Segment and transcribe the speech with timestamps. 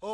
[0.00, 0.12] You're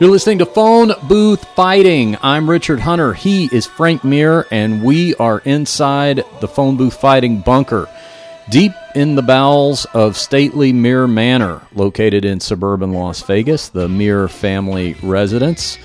[0.00, 2.18] listening to Phone Booth Fighting.
[2.22, 3.14] I'm Richard Hunter.
[3.14, 7.88] He is Frank Mir, and we are inside the Phone Booth Fighting bunker,
[8.50, 14.28] deep in the bowels of stately Mir Manor, located in suburban Las Vegas, the Mir
[14.28, 15.78] family residence.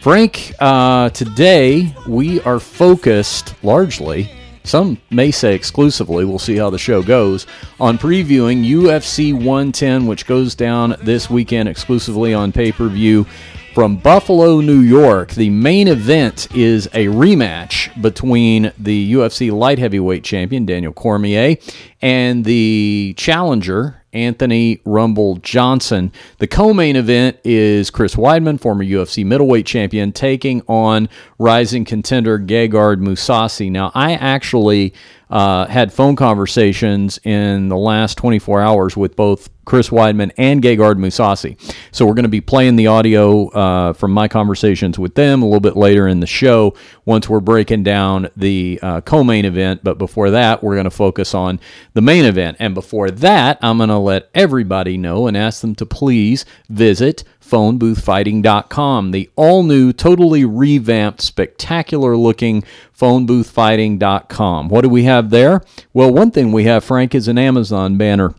[0.00, 4.30] Frank, uh, today we are focused largely
[4.64, 7.46] some may say exclusively, we'll see how the show goes,
[7.80, 13.26] on previewing UFC 110, which goes down this weekend exclusively on pay per view
[13.74, 15.30] from Buffalo, New York.
[15.30, 21.56] The main event is a rematch between the UFC light heavyweight champion, Daniel Cormier,
[22.02, 26.12] and the challenger, Anthony Rumble Johnson.
[26.38, 32.38] The co main event is Chris Weidman, former UFC middleweight champion, taking on rising contender
[32.38, 33.70] Gegard Mousasi.
[33.70, 34.94] Now, I actually
[35.30, 40.96] uh, had phone conversations in the last 24 hours with both Chris Weidman and Gegard
[40.96, 41.56] Mousasi.
[41.92, 45.44] So we're going to be playing the audio uh, from my conversations with them a
[45.44, 49.84] little bit later in the show once we're breaking down the uh, co-main event.
[49.84, 51.60] But before that, we're going to focus on
[51.94, 52.56] the main event.
[52.58, 57.22] And before that, I'm going to let everybody know and ask them to please visit
[57.50, 62.62] phoneboothfighting.com, the all new, totally revamped, spectacular looking
[62.98, 64.68] phoneboothfighting.com.
[64.68, 65.62] What do we have there?
[65.92, 68.34] Well, one thing we have, Frank, is an Amazon banner.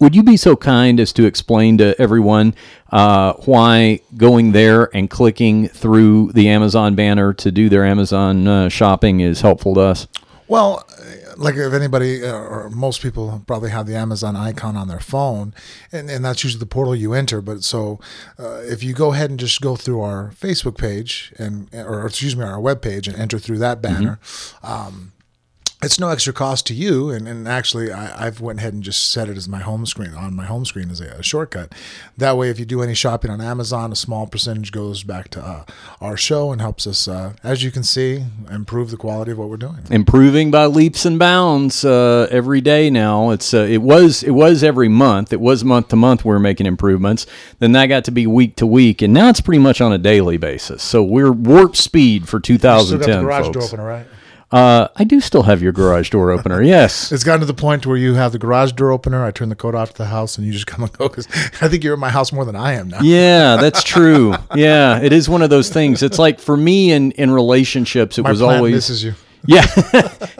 [0.00, 2.54] Would you be so kind as to explain to everyone
[2.90, 8.68] uh, why going there and clicking through the Amazon banner to do their Amazon uh,
[8.68, 10.06] shopping is helpful to us?
[10.46, 10.86] Well,
[11.38, 15.54] like if anybody uh, or most people probably have the Amazon icon on their phone,
[15.92, 17.40] and, and that's usually the portal you enter.
[17.40, 18.00] But so
[18.38, 22.36] uh, if you go ahead and just go through our Facebook page and or excuse
[22.36, 24.18] me, our web page and enter through that banner.
[24.22, 24.66] Mm-hmm.
[24.66, 25.12] Um,
[25.80, 27.10] it's no extra cost to you.
[27.10, 30.12] And, and actually, I, have went ahead and just set it as my home screen
[30.12, 31.72] on my home screen as a, a, shortcut.
[32.16, 35.40] That way, if you do any shopping on Amazon, a small percentage goes back to
[35.40, 35.64] uh,
[36.00, 39.48] our show and helps us, uh, as you can see, improve the quality of what
[39.48, 39.78] we're doing.
[39.90, 43.30] Improving by leaps and bounds uh, every day now.
[43.30, 45.32] It's uh, it was it was every month.
[45.32, 46.24] It was month to month.
[46.24, 47.26] We are making improvements.
[47.60, 49.98] Then that got to be week to week, and now it's pretty much on a
[49.98, 50.82] daily basis.
[50.82, 52.86] So we're warp speed for 2010.
[52.86, 53.54] Still got the garage folks.
[53.54, 54.06] door opener, right?
[54.50, 56.62] Uh, I do still have your garage door opener.
[56.62, 59.22] Yes, it's gotten to the point where you have the garage door opener.
[59.22, 61.08] I turn the code off to the house, and you just come and go.
[61.08, 61.26] Because
[61.60, 63.00] I think you're in my house more than I am now.
[63.02, 64.34] Yeah, that's true.
[64.54, 66.02] yeah, it is one of those things.
[66.02, 69.14] It's like for me in in relationships, it my was always misses you.
[69.44, 69.66] yeah,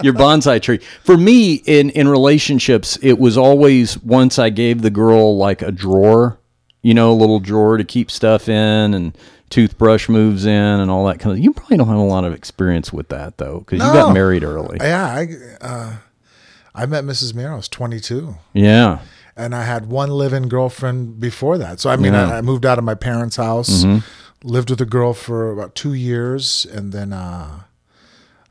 [0.02, 0.78] your bonsai tree.
[1.04, 5.70] For me, in in relationships, it was always once I gave the girl like a
[5.70, 6.38] drawer,
[6.80, 9.16] you know, a little drawer to keep stuff in, and
[9.50, 11.42] toothbrush moves in and all that kind of.
[11.42, 13.86] You probably don't have a lot of experience with that though, because no.
[13.86, 14.78] you got married early.
[14.80, 15.28] Yeah, I
[15.60, 15.96] uh,
[16.74, 17.34] I met Mrs.
[17.34, 17.52] Mir.
[17.52, 18.36] I was 22.
[18.52, 19.00] Yeah,
[19.36, 21.80] and I had one living girlfriend before that.
[21.80, 22.30] So I mean, yeah.
[22.30, 23.98] I, I, moved out of my parents' house, mm-hmm.
[24.46, 27.12] lived with a girl for about two years, and then.
[27.12, 27.62] Uh,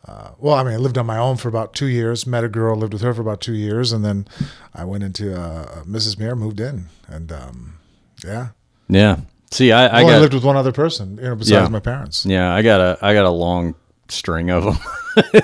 [0.07, 2.25] uh, well, I mean, I lived on my own for about two years.
[2.25, 4.25] Met a girl, lived with her for about two years, and then
[4.73, 6.17] I went into uh, Mrs.
[6.17, 7.79] Mir, moved in, and um,
[8.23, 8.49] yeah,
[8.87, 9.17] yeah.
[9.51, 11.79] See, I, I, I got, lived with one other person, you know, besides yeah, my
[11.79, 12.25] parents.
[12.25, 13.75] Yeah, I got a I got a long
[14.09, 14.77] string of them.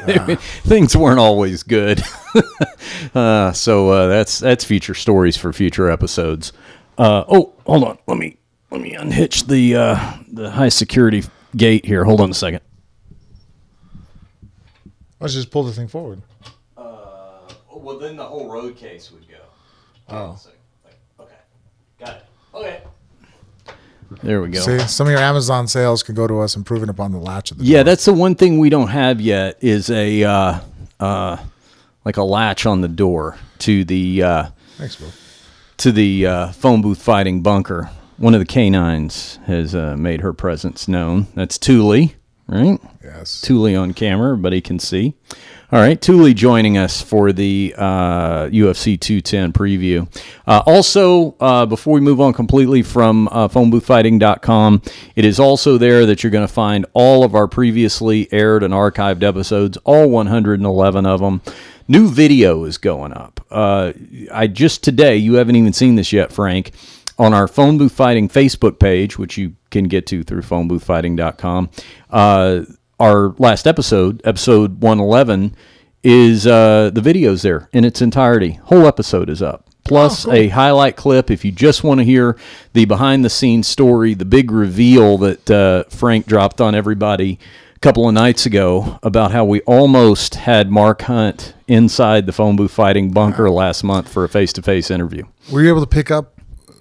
[0.08, 0.36] yeah.
[0.64, 2.02] Things weren't always good,
[3.16, 6.52] uh, so uh, that's that's future stories for future episodes.
[6.98, 8.38] Uh, oh, hold on, let me
[8.72, 11.24] let me unhitch the uh, the high security
[11.56, 12.04] gate here.
[12.04, 12.62] Hold on a second.
[15.20, 16.22] Let's just pull the thing forward.
[16.76, 17.40] Uh,
[17.72, 19.36] well, then the whole road case would go.
[20.10, 20.38] Oh.
[21.20, 21.36] Okay.
[21.98, 22.26] Got it.
[22.54, 22.82] Okay.
[24.22, 24.60] There we go.
[24.62, 27.58] See, some of your Amazon sales can go to us improving upon the latch of
[27.58, 27.84] the Yeah, door.
[27.86, 30.60] that's the one thing we don't have yet is a uh,
[31.00, 31.38] uh,
[32.06, 34.46] like a latch on the door to the uh,
[34.78, 35.10] Thanks, Bill.
[35.78, 37.90] to the uh, phone booth fighting bunker.
[38.18, 41.28] One of the canines has uh, made her presence known.
[41.36, 42.10] That's Thule,
[42.48, 42.80] right?
[43.04, 43.42] Yes.
[43.42, 45.14] Thule on camera, everybody can see.
[45.74, 50.08] All right, Thule joining us for the uh, UFC 210 preview.
[50.46, 54.82] Uh, also, uh, before we move on completely from uh, phoneboothfighting.com,
[55.16, 58.74] it is also there that you're going to find all of our previously aired and
[58.74, 61.42] archived episodes, all 111 of them.
[61.88, 63.46] New video is going up.
[63.50, 63.94] Uh,
[64.32, 66.72] I just today, you haven't even seen this yet, Frank,
[67.18, 71.70] on our Phone Booth Fighting Facebook page, which you can get to through phoneboothfighting.com.
[73.00, 75.56] Our last episode, episode 111,
[76.04, 78.52] is uh, the video's there in its entirety.
[78.66, 79.70] Whole episode is up.
[79.84, 80.40] Plus oh, cool.
[80.40, 82.38] a highlight clip if you just want to hear
[82.74, 87.40] the behind the scenes story, the big reveal that uh, Frank dropped on everybody
[87.76, 92.56] a couple of nights ago about how we almost had Mark Hunt inside the phone
[92.56, 95.24] booth fighting bunker last month for a face to face interview.
[95.52, 96.33] Were you able to pick up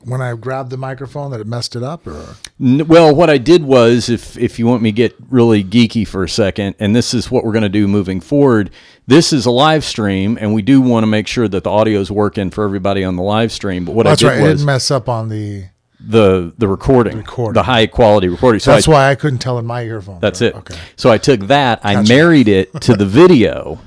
[0.04, 3.64] when I grabbed the microphone that it messed it up, or Well, what I did
[3.64, 7.14] was, if if you want me to get really geeky for a second, and this
[7.14, 8.70] is what we're going to do moving forward.
[9.06, 12.00] This is a live stream, and we do want to make sure that the audio
[12.00, 13.84] is working for everybody on the live stream.
[13.84, 15.64] But what that's I right, did it was didn't mess up on the.
[16.00, 17.54] the the recording, recording.
[17.54, 18.60] the high quality recording.
[18.60, 20.20] So That's I, why I couldn't tell in my earphone.
[20.20, 20.54] That's it.
[20.54, 20.76] Okay.
[20.96, 22.08] So I took that, I Gotcha.
[22.12, 23.78] married it to the video,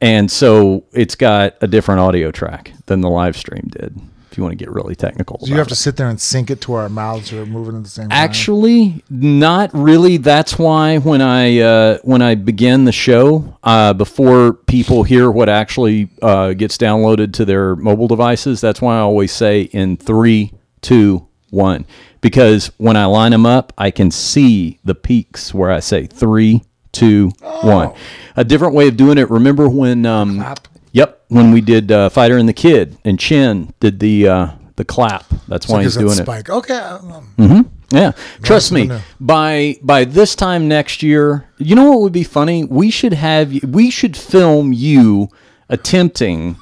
[0.00, 3.98] and so it's got a different audio track than the live stream did.
[4.30, 6.50] If you want to get really technical, Do you have to sit there and sync
[6.50, 8.12] it to our mouths or moving at the same time?
[8.12, 10.18] Actually, not really.
[10.18, 15.48] That's why when I uh, when I begin the show, uh, before people hear what
[15.48, 20.52] actually uh, gets downloaded to their mobile devices, that's why I always say in three,
[20.80, 21.84] two, one,
[22.20, 26.62] because when I line them up, I can see the peaks where I say three,
[26.92, 27.94] two, one.
[28.36, 29.28] A different way of doing it.
[29.28, 30.06] Remember when?
[30.06, 30.68] Um, Clap.
[30.92, 34.84] Yep, when we did uh, Fighter and the Kid, and Chin did the uh, the
[34.84, 35.24] clap.
[35.46, 36.22] That's why he's doing it.
[36.22, 36.50] spike.
[36.50, 36.74] Okay.
[36.74, 38.90] um, Yeah, trust me.
[39.20, 42.64] By by this time next year, you know what would be funny?
[42.64, 45.28] We should have we should film you
[45.70, 46.56] attempting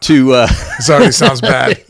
[0.00, 0.48] to uh,
[0.88, 1.82] already sounds bad.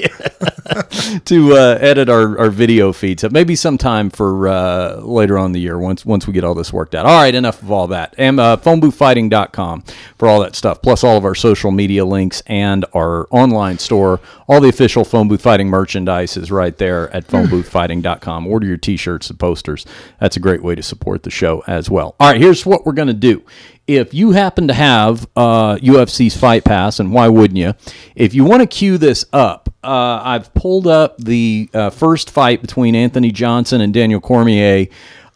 [1.24, 3.22] to uh, edit our, our video feeds.
[3.22, 6.54] So maybe sometime for uh, later on in the year once once we get all
[6.54, 7.06] this worked out.
[7.06, 8.14] All right, enough of all that.
[8.18, 9.82] And uh, phoneboothfighting.com
[10.18, 14.20] for all that stuff, plus all of our social media links and our online store.
[14.48, 18.46] All the official Phone Booth Fighting merchandise is right there at phoneboothfighting.com.
[18.46, 19.86] Order your t-shirts and posters.
[20.20, 22.14] That's a great way to support the show as well.
[22.20, 23.42] All right, here's what we're going to do.
[23.86, 27.74] If you happen to have uh, UFC's Fight Pass, and why wouldn't you?
[28.14, 32.62] If you want to queue this up, uh, I've pulled up the uh, first fight
[32.62, 34.86] between Anthony Johnson and Daniel Cormier.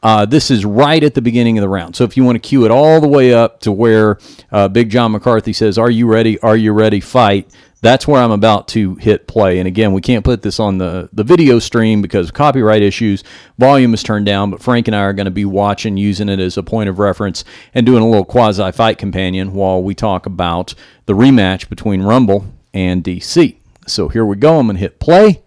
[0.03, 1.97] Uh, this is right at the beginning of the round.
[1.97, 4.19] So if you want to queue it all the way up to where
[4.53, 6.39] uh, Big John McCarthy says, Are you ready?
[6.41, 7.01] Are you ready?
[7.01, 7.53] Fight.
[7.81, 9.59] That's where I'm about to hit play.
[9.59, 13.23] And again, we can't put this on the, the video stream because of copyright issues.
[13.57, 16.41] Volume is turned down, but Frank and I are going to be watching, using it
[16.41, 17.45] as a point of reference,
[17.75, 20.75] and doing a little quasi fight companion while we talk about
[21.07, 23.57] the rematch between Rumble and DC.
[23.87, 24.59] So here we go.
[24.59, 25.41] I'm going to hit play.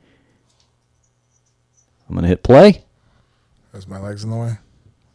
[2.07, 2.83] I'm going to hit play.
[3.73, 4.57] Is my legs in the way?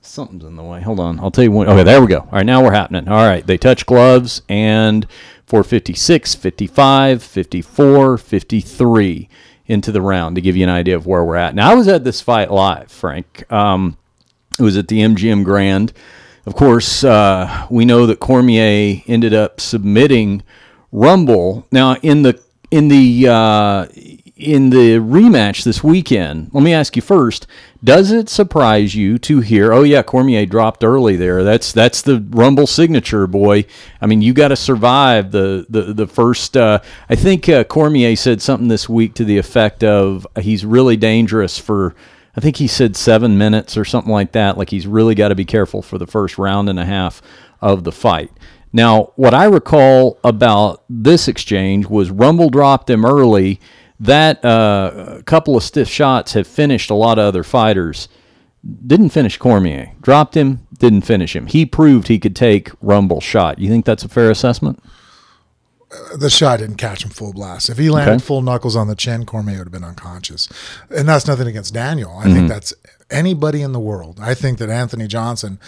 [0.01, 0.81] Something's in the way.
[0.81, 1.19] Hold on.
[1.21, 1.69] I'll tell you when.
[1.69, 2.21] Okay, there we go.
[2.21, 3.09] All right, now we're happening.
[3.09, 5.07] All right, they touch gloves and
[5.47, 9.29] for 56, 55, 54, 53
[9.67, 11.55] into the round to give you an idea of where we're at.
[11.55, 13.51] Now, I was at this fight live, Frank.
[13.53, 13.97] Um,
[14.59, 15.93] it was at the MGM Grand.
[16.47, 20.43] Of course, uh, we know that Cormier ended up submitting
[20.93, 21.67] Rumble.
[21.73, 22.41] Now, in the
[22.71, 23.87] in the uh,
[24.37, 27.47] in the rematch this weekend, let me ask you first:
[27.83, 29.73] Does it surprise you to hear?
[29.73, 31.43] Oh yeah, Cormier dropped early there.
[31.43, 33.65] That's that's the Rumble signature, boy.
[34.01, 36.57] I mean, you got to survive the the the first.
[36.57, 40.97] Uh, I think uh, Cormier said something this week to the effect of he's really
[40.97, 41.95] dangerous for.
[42.37, 44.59] I think he said seven minutes or something like that.
[44.59, 47.23] Like he's really got to be careful for the first round and a half
[47.63, 48.31] of the fight.
[48.75, 53.59] Now, what I recall about this exchange was Rumble dropped him early.
[53.99, 58.09] That uh, couple of stiff shots have finished a lot of other fighters.
[58.87, 59.93] Didn't finish Cormier.
[60.03, 61.47] Dropped him, didn't finish him.
[61.47, 63.59] He proved he could take Rumble's shot.
[63.59, 64.83] You think that's a fair assessment?
[66.19, 67.71] The shot didn't catch him full blast.
[67.71, 68.25] If he landed Okay.
[68.25, 70.49] full knuckles on the chin, Cormier would have been unconscious.
[70.91, 72.11] And that's nothing against Daniel.
[72.19, 72.35] I Mm-hmm.
[72.35, 72.75] think that's
[73.09, 74.19] anybody in the world.
[74.21, 75.61] I think that Anthony Johnson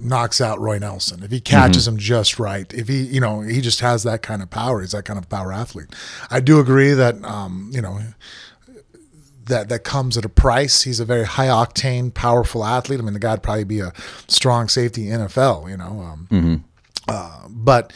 [0.00, 1.94] knocks out Roy Nelson if he catches Mm-hmm.
[1.94, 2.72] him just right.
[2.74, 4.80] If he, you know, he just has that kind of power.
[4.80, 5.86] He's that kind of power athlete.
[6.30, 8.00] I do agree that, um, you know,
[9.46, 10.82] that that comes at a price.
[10.82, 12.98] He's a very high octane, powerful athlete.
[13.00, 13.92] I mean, the guy'd probably be a
[14.26, 15.68] strong safety in NFL.
[15.70, 16.64] You know, um,
[17.08, 17.92] uh, but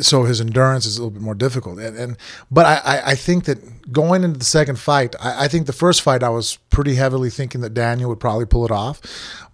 [0.00, 1.78] so his endurance is a little bit more difficult.
[1.78, 2.16] And, and
[2.50, 6.02] but I, I, think that going into the second fight, I, I think the first
[6.02, 9.00] fight I was pretty heavily thinking that Daniel would probably pull it off,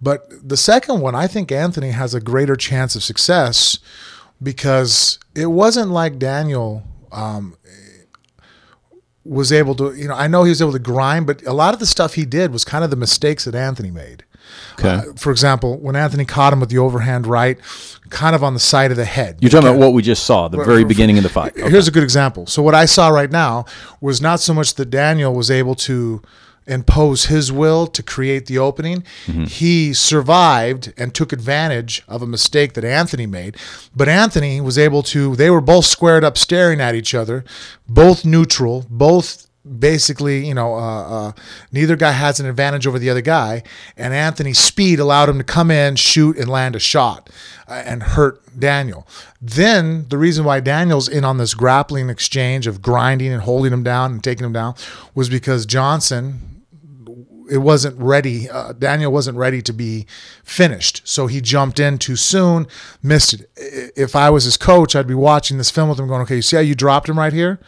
[0.01, 3.79] but the second one I think Anthony has a greater chance of success
[4.41, 6.83] because it wasn't like Daniel.
[7.11, 7.57] Um,
[9.25, 11.73] was able to, you know, I know he was able to grind, but a lot
[11.73, 14.25] of the stuff he did was kind of the mistakes that Anthony made.
[14.73, 14.89] Okay.
[14.89, 17.57] Uh, for example, when Anthony caught him with the overhand right,
[18.09, 19.37] kind of on the side of the head.
[19.41, 21.53] You're talking about what we just saw, the very beginning of the fight.
[21.55, 22.45] Here's a good example.
[22.45, 23.65] So what I saw right now
[24.01, 26.21] was not so much that Daniel was able to
[26.65, 29.03] impose his will to create the opening.
[29.47, 33.57] He survived and took advantage of a mistake that Anthony made.
[33.95, 37.43] But Anthony was able to they were both squared up staring at each other,
[37.87, 39.42] both neutral, both
[39.79, 41.31] basically, you know, uh, uh,
[41.71, 43.63] neither guy has an advantage over the other guy,
[43.95, 47.29] and Anthony's speed allowed him to come in, shoot, and land a shot
[47.67, 49.07] uh, and hurt Daniel.
[49.41, 53.83] Then the reason why Daniel's in on this grappling exchange of grinding and holding him
[53.83, 54.75] down and taking him down
[55.15, 56.49] was because Johnson.
[57.51, 58.49] It wasn't ready.
[58.49, 60.07] Uh, Daniel wasn't ready to be
[60.45, 62.67] finished, so he jumped in too soon,
[63.03, 63.49] missed it.
[63.97, 66.41] If I was his coach, I'd be watching this film with him, going, "Okay, you
[66.41, 67.59] see how you dropped him right here?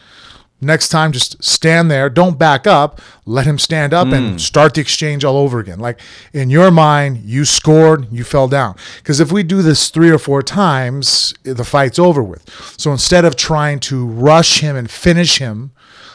[0.66, 2.10] Next time, just stand there.
[2.10, 3.00] Don't back up.
[3.24, 4.38] Let him stand up and hmm.
[4.38, 5.78] start the exchange all over again.
[5.78, 6.00] Like
[6.32, 8.76] in your mind, you scored, you fell down.
[8.98, 12.48] Because if we do this three or four times, the fight's over with.
[12.76, 15.70] So instead of trying to rush him and finish him,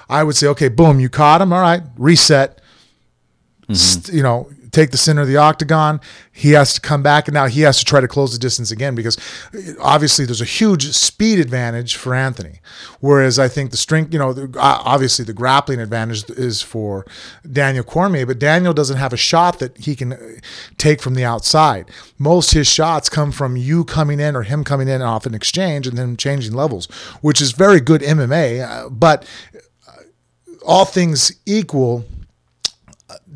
[0.09, 1.53] I would say, okay, boom, you caught him.
[1.53, 2.61] All right, reset.
[3.63, 3.73] Mm-hmm.
[3.73, 5.99] St- you know, take the center of the octagon.
[6.31, 8.71] He has to come back, and now he has to try to close the distance
[8.71, 9.17] again because
[9.53, 12.61] uh, obviously there's a huge speed advantage for Anthony.
[12.99, 17.05] Whereas I think the strength, you know, uh, obviously the grappling advantage is for
[17.49, 20.17] Daniel Cormier, but Daniel doesn't have a shot that he can uh,
[20.77, 21.89] take from the outside.
[22.17, 25.85] Most his shots come from you coming in or him coming in off an exchange
[25.87, 26.85] and then changing levels,
[27.21, 28.67] which is very good MMA.
[28.67, 29.27] Uh, but
[30.65, 32.05] all things equal,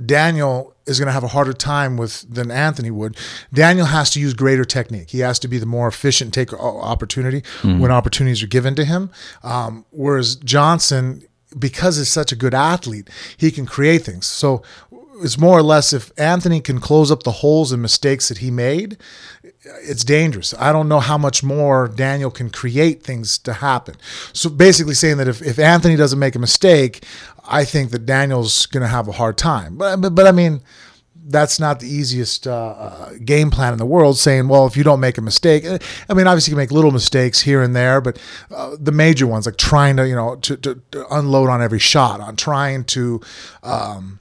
[0.06, 3.18] Daniel is going to have a harder time with than Anthony would.
[3.54, 5.10] Daniel has to use greater technique.
[5.10, 8.86] He has to be the more efficient, take o- opportunity when opportunities are given to
[8.86, 9.10] him.
[9.44, 11.24] Um, whereas Johnson,
[11.58, 14.26] because he's such a good athlete, he can create things.
[14.28, 14.62] So
[15.24, 18.52] it's more or less if Anthony can close up the holes and mistakes that he
[18.52, 18.98] made,
[19.84, 20.54] it's dangerous.
[20.60, 23.96] I don't know how much more Daniel can create things to happen.
[24.34, 27.06] So basically saying that if, if Anthony doesn't make a mistake,
[27.48, 29.78] I think that Daniel's going to have a hard time.
[29.78, 30.62] But, but, but I mean,
[31.28, 34.18] that's not the easiest uh, uh, game plan in the world.
[34.18, 36.72] Saying, well, if you don't make a mistake, eh, I mean, obviously you can make
[36.72, 38.20] little mistakes here and there, but
[38.54, 41.80] uh, the major ones, like trying to, you know, to, to, to unload on every
[41.80, 43.22] shot, on trying to.
[43.64, 44.20] Um,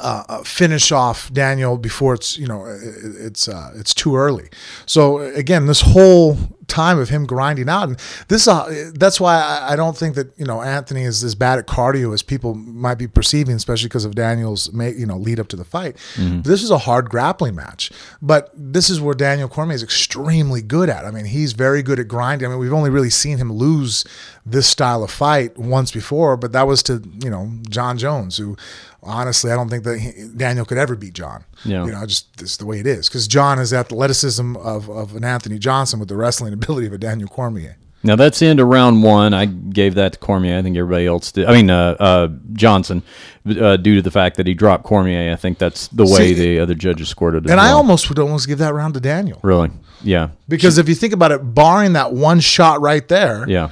[0.00, 4.48] uh, uh, finish off Daniel before it's you know it's uh, it's too early.
[4.84, 6.36] So again, this whole
[6.68, 10.36] time of him grinding out, and this uh, that's why I, I don't think that
[10.38, 14.04] you know Anthony is as bad at cardio as people might be perceiving, especially because
[14.04, 15.96] of Daniel's you know lead up to the fight.
[16.42, 20.88] This is a hard grappling match, but this is where Daniel Cormier is extremely good
[20.88, 21.04] at.
[21.04, 22.46] I mean, he's very good at grinding.
[22.46, 24.04] I mean, we've only really seen him lose
[24.46, 28.56] this style of fight once before, but that was to you know Jon Jones, who
[29.02, 31.44] honestly, I don't think that he, Daniel could ever beat Jon.
[31.64, 31.84] Yeah.
[31.84, 33.08] You know, just this is the way it is.
[33.08, 36.98] Because Jon is athleticism of, of an Anthony Johnson with the wrestling ability of a
[36.98, 37.76] Daniel Cormier.
[38.02, 39.34] Now that's the end of round one.
[39.34, 40.58] I gave that to Cormier.
[40.58, 41.46] I think everybody else did.
[41.46, 43.02] I mean, uh, uh, Johnson,
[43.48, 45.32] uh, due to the fact that he dropped Cormier.
[45.32, 47.50] I think that's the way See, the other judges scored it.
[47.50, 49.40] And I almost would almost give that round to Daniel.
[49.42, 49.70] really,
[50.02, 53.70] yeah, Because if you think about it, barring that one shot right there, yeah.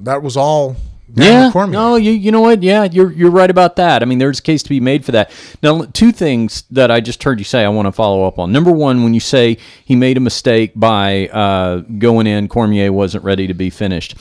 [0.00, 0.76] That was all
[1.12, 1.72] Daniel Yeah, Cormier.
[1.72, 2.62] no, you you know what?
[2.62, 4.02] Yeah, you're you're right about that.
[4.02, 5.30] I mean, there's a case to be made for that.
[5.62, 8.52] Now, two things that I just heard you say I want to follow up on.
[8.52, 13.24] Number one, when you say he made a mistake by uh, going in, Cormier wasn't
[13.24, 14.16] ready to be finished.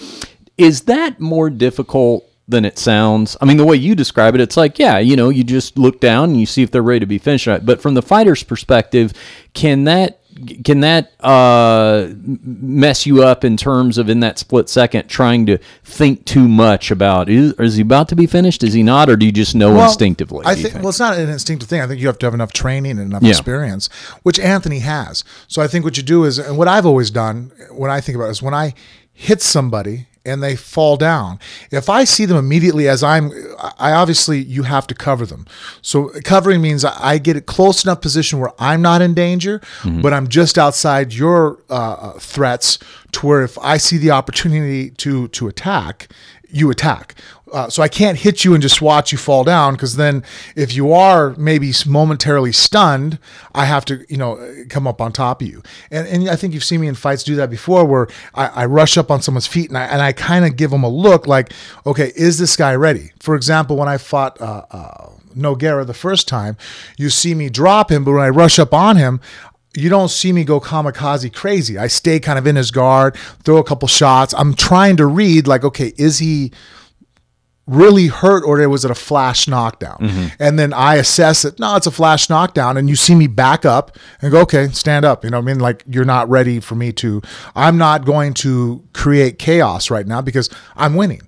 [0.57, 3.37] Is that more difficult than it sounds?
[3.39, 5.99] I mean, the way you describe it, it's like, yeah, you know, you just look
[6.01, 7.45] down and you see if they're ready to be finished.
[7.47, 7.63] Right?
[7.63, 9.13] But from the fighter's perspective,
[9.53, 10.18] can that
[10.63, 12.07] can that uh,
[12.43, 16.91] mess you up in terms of in that split second trying to think too much
[16.91, 18.63] about is, is he about to be finished?
[18.63, 20.43] Is he not, or do you just know Well, instinctively?
[20.45, 21.81] I think, well, it's not an instinctive thing.
[21.81, 23.29] I think you have to have enough training and enough Yeah.
[23.29, 23.89] experience,
[24.23, 25.23] which Anthony has.
[25.47, 28.15] So I think what you do is, and what I've always done when I think
[28.17, 28.73] about is when I
[29.13, 31.39] hit somebody and they fall down,
[31.71, 33.31] if I see them immediately as I'm,
[33.79, 35.45] I obviously you have to cover them.
[35.81, 39.61] So covering means I get a close enough position where I'm not in danger,
[40.01, 42.79] but I'm just outside your uh, threats
[43.13, 46.09] to where if I see the opportunity to to attack,
[46.51, 47.15] you attack.
[47.51, 50.23] Uh, so I can't hit you and just watch you fall down because then
[50.55, 53.17] if you are maybe momentarily stunned,
[53.55, 55.63] I have to you know come up on top of you.
[55.89, 58.65] And and I think you've seen me in fights do that before where I, I
[58.65, 61.27] rush up on someone's feet and I and I kind of give them a look
[61.27, 61.51] like,
[61.85, 63.11] okay, is this guy ready?
[63.19, 64.39] For example, when I fought.
[64.39, 66.57] Uh, uh, Nogueira the first time,
[66.97, 69.21] you see me drop him, but when I rush up on him,
[69.75, 71.77] you don't see me go kamikaze crazy.
[71.77, 74.33] I stay kind of in his guard, throw a couple shots.
[74.33, 76.51] I'm trying to read like, okay, is he
[77.69, 79.97] really hurt or was it a flash knockdown?
[79.99, 80.27] Mm-hmm.
[80.39, 81.59] And then I assess it.
[81.59, 82.77] No, it's a flash knockdown.
[82.77, 85.23] And you see me back up and go, okay, stand up.
[85.23, 85.59] You know what I mean?
[85.59, 87.21] Like you're not ready for me to,
[87.55, 91.21] I'm not going to create chaos right now because I'm winning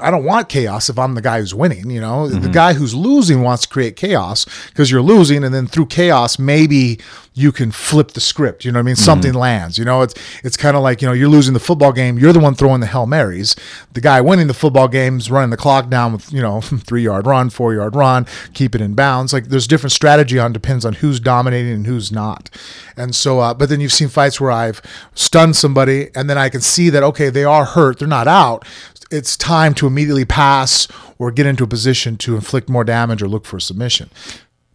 [0.00, 1.90] I don't want chaos if I'm the guy who's winning.
[1.90, 2.40] You know, Mm-hmm.
[2.40, 6.38] the guy who's losing wants to create chaos because you're losing, and then through chaos,
[6.38, 6.98] maybe
[7.36, 8.64] you can flip the script.
[8.64, 8.96] You know what I mean?
[8.96, 9.40] Something Mm-hmm.
[9.40, 9.78] lands.
[9.78, 12.18] You know, it's it's kind of like you know you're losing the football game.
[12.18, 13.56] You're the one throwing the hail marys.
[13.92, 17.26] The guy winning the football game's running the clock down with you know three yard
[17.26, 19.32] run, four yard run, keep it in bounds.
[19.32, 22.50] Like there's different strategy on depends on who's dominating and who's not.
[22.96, 24.80] And so, uh, but then you've seen fights where I've
[25.14, 28.64] stunned somebody, and then I can see that okay, they are hurt, they're not out.
[29.10, 33.28] It's time to immediately pass or get into a position to inflict more damage or
[33.28, 34.10] look for a submission.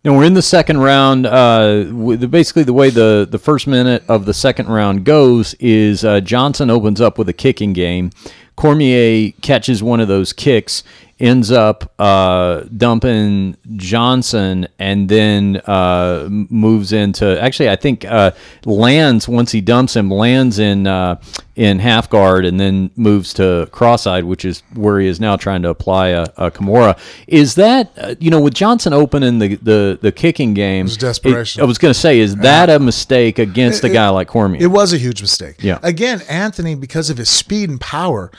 [0.03, 1.25] And we're in the second round.
[1.25, 1.83] Uh,
[2.29, 6.69] basically, the way the, the first minute of the second round goes is uh, Johnson
[6.69, 8.12] opens up with a kicking game.
[8.55, 10.83] Cormier catches one of those kicks,
[11.19, 17.41] ends up uh, dumping Johnson, and then uh, moves into.
[17.41, 18.31] Actually, I think uh,
[18.65, 21.21] lands once he dumps him, lands in uh,
[21.55, 25.61] in half guard, and then moves to cross-side, which is where he is now trying
[25.61, 26.97] to apply a, a Kimura.
[27.27, 30.85] Is that uh, you know with Johnson opening the the, the kicking game?
[30.85, 31.61] was desperation.
[31.61, 34.61] I was going to say, is that a mistake against a guy like Cormier?
[34.61, 35.63] It was a huge mistake.
[35.63, 35.79] Yeah.
[35.83, 38.31] Again, Anthony, because of his speed and power,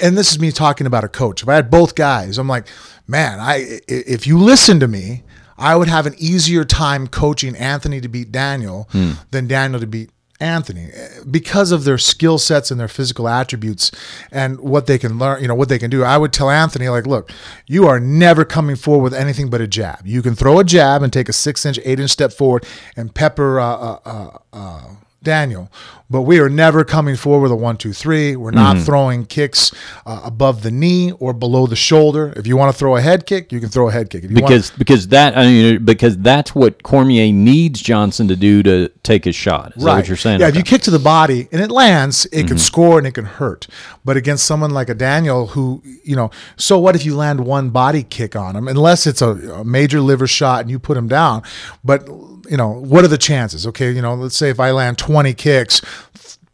[0.00, 1.42] and this is me talking about a coach.
[1.42, 2.66] If I had both guys, I'm like,
[3.06, 5.22] man, I if you listen to me,
[5.56, 8.88] I would have an easier time coaching Anthony to beat Daniel
[9.30, 10.90] than Daniel to beat Anthony
[11.28, 13.90] because of their skill sets and their physical attributes
[14.30, 16.04] and what they can learn, you know, what they can do.
[16.04, 17.32] I would tell Anthony, like, look,
[17.66, 20.06] you are never coming forward with anything but a jab.
[20.06, 22.64] You can throw a jab and take a six inch, eight inch step forward
[22.96, 24.84] and pepper uh, uh, uh, uh,
[25.22, 25.70] Daniel,
[26.08, 28.36] but we are never coming forward with a one, two, three.
[28.36, 28.84] We're not Mm-hmm.
[28.84, 29.72] throwing kicks
[30.06, 32.32] uh, above the knee or below the shoulder.
[32.36, 34.22] If you want to throw a head kick, you can throw a head kick.
[34.24, 38.62] If you because because that I mean because that's what Cormier needs Johnson to do
[38.62, 39.72] to take his shot.
[39.76, 40.40] Is that what you're saying?
[40.40, 40.58] Yeah, Okay.
[40.60, 42.48] if you kick to the body and it lands, it Mm-hmm.
[42.48, 43.66] can score and it can hurt.
[44.04, 47.70] But against someone like a Daniel, who you know, so what if you land one
[47.70, 48.68] body kick on him?
[48.68, 51.42] Unless it's a, a major liver shot and you put him down.
[51.82, 52.08] But
[52.48, 53.66] you know, what are the chances?
[53.66, 55.80] Okay, you know, let's say if I land 20 kicks.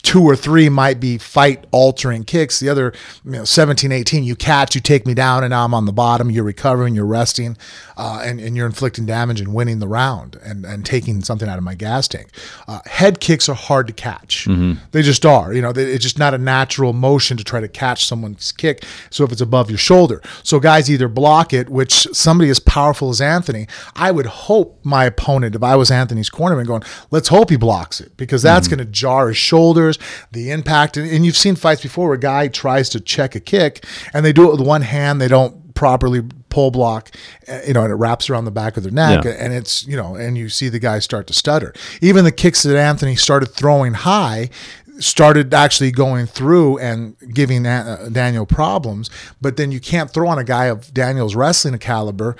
[0.04, 2.60] Two or three might be fight altering kicks.
[2.60, 2.92] The other,
[3.24, 5.92] you know, 17, 18, you catch, you take me down, and now I'm on the
[5.92, 6.30] bottom.
[6.30, 7.56] You're recovering, you're resting,
[7.96, 11.58] uh, and, and you're inflicting damage and winning the round and, and taking something out
[11.58, 12.28] of my gas tank.
[12.68, 14.46] Uh, head kicks are hard to catch.
[14.92, 15.52] They just are.
[15.52, 18.84] You know, they, it's just not a natural motion to try to catch someone's kick.
[19.10, 23.08] So if it's above your shoulder, so guys either block it, which somebody as powerful
[23.08, 27.50] as Anthony, I would hope my opponent, if I was Anthony's cornerman, going, let's hope
[27.50, 29.93] he blocks it because that's going to jar his shoulders,
[30.32, 30.96] the impact.
[30.96, 34.24] And, and you've seen fights before where a guy tries to check a kick and
[34.24, 37.10] they do it with one hand, they don't properly pull block,
[37.48, 39.32] uh, you know, and it wraps around the back of their neck, Yeah.
[39.32, 41.72] and it's you know, and you see the guy start to stutter.
[42.00, 44.50] Even the kicks that Anthony started throwing high
[45.00, 49.10] started actually going through and giving uh, Daniel problems.
[49.40, 52.36] But then you can't throw on a guy of Daniel's wrestling caliber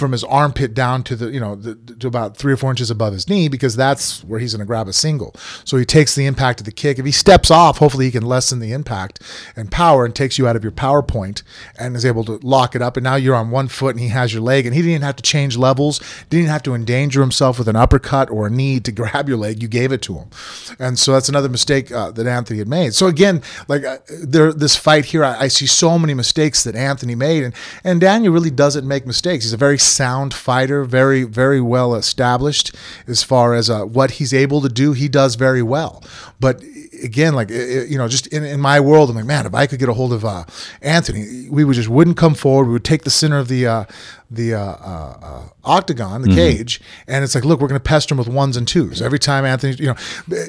[0.00, 2.90] from his armpit down to the you know the, to about three or four inches
[2.90, 5.34] above his knee because that's where he's going to grab a single.
[5.64, 6.98] So he takes the impact of the kick.
[6.98, 9.22] If he steps off, hopefully he can lessen the impact
[9.54, 11.42] and power and takes you out of your power point
[11.78, 12.96] and is able to lock it up.
[12.96, 15.16] And now you're on one foot and he has your leg and he didn't have
[15.16, 18.92] to change levels, didn't have to endanger himself with an uppercut or a knee to
[19.00, 19.62] grab your leg.
[19.62, 20.30] You gave it to him,
[20.78, 22.94] and so that's another mistake uh, that Anthony had made.
[22.94, 26.74] So again, like uh, there this fight here, I, I see so many mistakes that
[26.74, 29.44] Anthony made, and and Daniel really doesn't make mistakes.
[29.44, 32.74] He's a very sound fighter, very very well established
[33.06, 34.92] as far as uh, what he's able to do.
[34.92, 36.02] He does very well,
[36.38, 36.62] but
[37.02, 39.78] again, like you know, just in, in my world, I'm like, man, if I could
[39.78, 40.44] get a hold of uh,
[40.82, 42.66] Anthony, we would just wouldn't come forward.
[42.66, 43.84] We would take the center of the uh,
[44.30, 48.14] the uh, uh, uh, octagon, the cage, and it's like, look, we're going to pester
[48.14, 49.44] him with ones and twos every time.
[49.44, 49.96] Anthony, you know,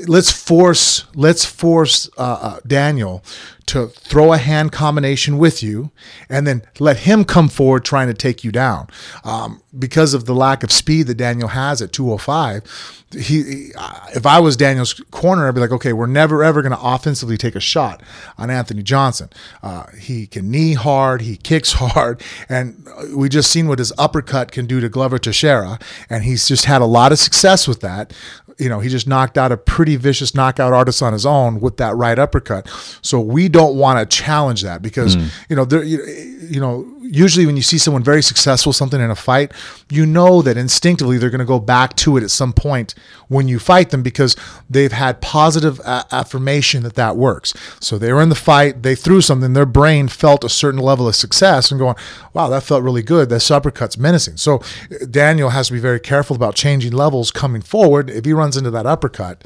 [0.07, 3.23] let's force let's force uh, uh, Daniel
[3.67, 5.91] to throw a hand combination with you,
[6.29, 8.87] and then let him come forward trying to take you down.
[9.23, 13.71] Um, because of the lack of speed that Daniel has at 205, he, he
[14.13, 17.37] if I was Daniel's corner, I'd be like, okay, we're never ever going to offensively
[17.37, 18.03] take a shot
[18.37, 19.29] on Anthony Johnson.
[19.63, 24.51] Uh, he can knee hard, he kicks hard, and we just seen what his uppercut
[24.51, 25.79] can do to Glover Teixeira,
[26.09, 28.11] and he's just had a lot of success with that.
[28.59, 31.77] You know, he just knocked out a pretty vicious knockout artist on his own with
[31.77, 32.67] that right uppercut.
[33.01, 35.27] So we don't want to challenge that because hmm.
[35.49, 36.03] you know there, you,
[36.41, 39.51] you know usually when you see someone very successful something in a fight,
[39.89, 42.95] you know that instinctively they're going to go back to it at some point
[43.27, 44.35] when you fight them because
[44.69, 47.53] they've had positive a- affirmation that that works.
[47.81, 51.07] So they were in the fight, they threw something, their brain felt a certain level
[51.07, 51.95] of success and going,
[52.33, 53.29] wow, that felt really good.
[53.29, 54.37] This uppercut's menacing.
[54.37, 54.55] So
[54.89, 58.09] uh, Daniel has to be very careful about changing levels coming forward.
[58.09, 59.43] If he runs into that uppercut,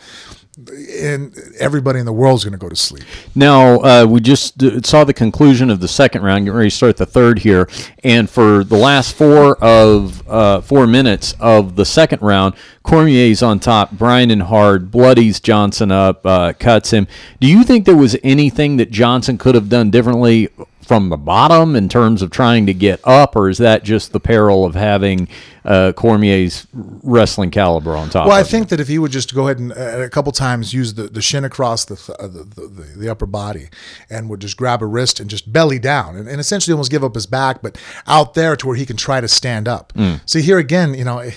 [0.58, 3.04] and everybody in the world is going to go to sleep.
[3.36, 6.46] Now, uh, we just saw the conclusion of the second round.
[6.46, 7.68] Getting ready to start the third here,
[8.04, 13.60] and for the last four of uh, four minutes of the second round, Cormier's on
[13.60, 13.92] top.
[13.92, 17.08] Bryan and hard, bloodies Johnson up, uh, cuts him.
[17.40, 20.50] Do you think there was anything that Johnson could have done differently?
[20.86, 24.20] From the bottom in terms of trying to get up, or is that just the
[24.20, 25.28] peril of having
[25.66, 28.28] uh, Cormier's wrestling caliber on top?
[28.28, 30.74] Well, I think that if he would just go ahead and uh, a couple times
[30.74, 33.70] use the, the shin across the, th- uh, the, the the upper body
[34.12, 37.04] and would just grab a wrist and just belly down and, and essentially almost give
[37.04, 39.92] up his back, but out there to where he can try to stand up.
[40.28, 41.30] See here again, you know.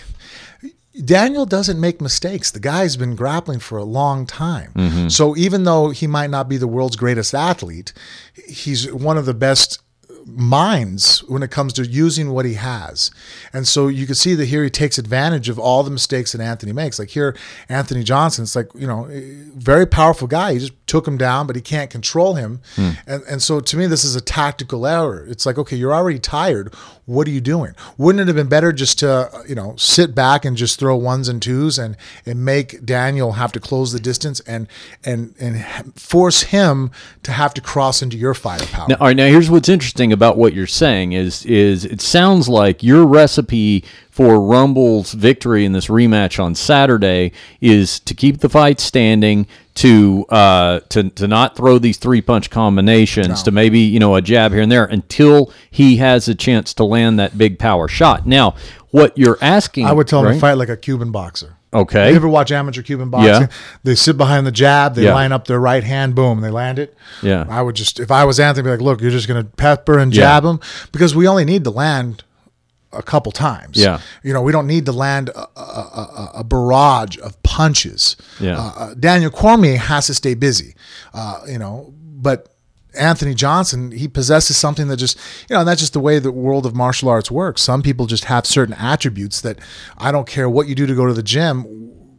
[1.04, 2.50] Daniel doesn't make mistakes.
[2.50, 4.72] The guy's been grappling for a long time.
[4.74, 5.08] Mm-hmm.
[5.08, 7.92] So even though he might not be the world's greatest athlete,
[8.46, 9.80] he's one of the best
[10.26, 13.10] minds when it comes to using what he has.
[13.52, 16.40] And so you can see that here he takes advantage of all the mistakes that
[16.40, 16.98] Anthony makes.
[16.98, 17.34] Like here,
[17.68, 19.08] Anthony Johnson, it's like, you know,
[19.56, 20.54] very powerful guy.
[20.54, 22.60] He just took him down, but he can't control him.
[22.74, 22.90] Hmm.
[23.06, 25.24] And, and so to me, this is a tactical error.
[25.28, 26.74] It's like, okay, you're already tired.
[27.04, 27.74] What are you doing?
[27.96, 30.96] Wouldn't it have been better just to, uh, you know, sit back and just throw
[30.96, 31.96] ones and twos and,
[32.26, 34.66] and make Daniel have to close the distance and,
[35.04, 36.90] and, and force him
[37.22, 38.86] to have to cross into your firepower?
[38.88, 42.48] Now, all right, now here's what's interesting about what you're saying is is it sounds
[42.48, 48.48] like your recipe for Rumble's victory in this rematch on Saturday is to keep the
[48.48, 49.46] fight standing,
[49.78, 54.20] to uh, to to not throw these three punch combinations, to maybe you know a
[54.22, 58.26] jab here and there until he has a chance to land that big power shot.
[58.26, 58.56] Now,
[58.90, 61.54] what you're asking, I would tell him to fight like a Cuban boxer.
[61.72, 62.10] Okay.
[62.10, 63.42] You ever watch amateur Cuban boxing?
[63.42, 63.46] Yeah.
[63.84, 65.12] They sit behind the jab, they Yeah.
[65.14, 66.96] line up their right hand, boom, they land it.
[67.22, 67.44] Yeah.
[67.46, 69.98] I would just, if I was Anthony, be like, look, you're just going to pepper
[69.98, 70.22] and Yeah.
[70.22, 70.60] jab him
[70.92, 72.24] because we only need to land
[72.92, 73.76] a couple times.
[73.76, 74.00] Yeah.
[74.22, 78.16] You know, we don't need to land a, a, a, a barrage of punches.
[78.40, 78.58] Yeah.
[78.58, 80.74] Uh, uh, Daniel Cormier has to stay busy,
[81.14, 82.54] uh, you know, but
[82.98, 86.32] Anthony Johnson, he possesses something that just, you know, and that's just the way the
[86.32, 87.62] world of martial arts works.
[87.62, 89.58] Some people just have certain attributes that
[89.98, 91.64] I don't care what you do to go to the gym.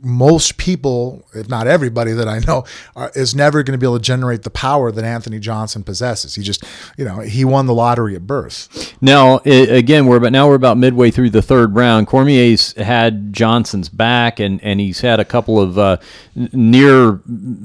[0.01, 2.63] Most people, if not everybody that I know,
[2.95, 6.35] are, is never going to be able to generate the power that Anthony Johnson possesses.
[6.35, 6.63] He just,
[6.97, 8.95] you know, he won the lottery at birth.
[9.01, 12.07] Now, i- again, we're about now we're about midway through the third round.
[12.07, 15.97] Cormier's had Johnson's back, and, and he's had a couple of uh,
[16.53, 17.19] near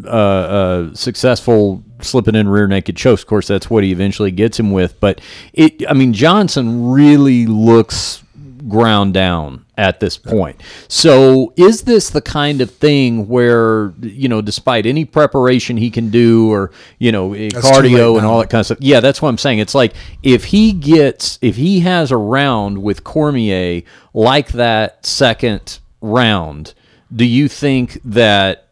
[0.04, 3.22] uh, uh, successful slipping in rear naked chokes.
[3.22, 4.98] Of course, that's what he eventually gets him with.
[4.98, 5.20] But
[5.52, 8.23] it, I mean, Johnson really looks
[8.68, 10.60] ground down at this point.
[10.88, 16.10] So, is this the kind of thing where you know, despite any preparation he can
[16.10, 18.78] do, or you know, eh, too cardio and all that kind of stuff?
[18.80, 19.58] Yeah, that's what I'm saying.
[19.58, 25.78] It's like if he gets, if he has a round with Cormier like that second
[26.00, 26.74] round,
[27.14, 28.63] do you think that?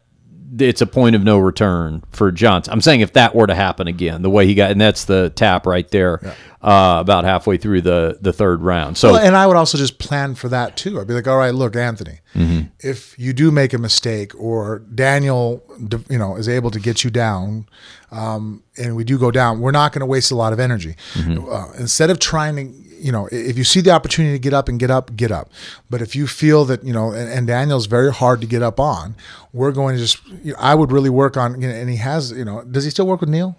[0.59, 2.73] It's a point of no return for Johnson.
[2.73, 5.31] I'm saying if that were to happen again, the way he got, and that's the
[5.35, 6.19] tap right there,
[6.61, 8.97] uh, about halfway through the the third round.
[8.97, 10.99] So Well, and I would also just plan for that too.
[10.99, 12.19] I'd be like, all right, look, Anthony,
[12.79, 15.63] if you do make a mistake or Daniel,
[16.09, 17.67] you know, is able to get you down,
[18.11, 20.95] um, and we do go down, we're not going to waste a lot of energy.
[21.49, 22.63] Uh, instead of trying to,
[23.03, 25.49] you know, if you see the opportunity to get up and get up, get up.
[25.89, 28.79] But if you feel that, you know, and, and Daniel's very hard to get up
[28.79, 29.15] on,
[29.51, 31.97] we're going to just, you know, I would really work on, you know, and he
[31.97, 33.55] has, you know, does he still work with Neil?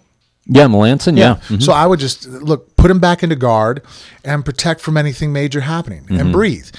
[0.47, 1.39] yeah, Melanson, yeah.
[1.39, 1.71] So mm-hmm.
[1.71, 3.81] I would just look, put him back into guard
[4.23, 6.19] and protect from anything major happening Mm-hmm.
[6.19, 6.69] and breathe.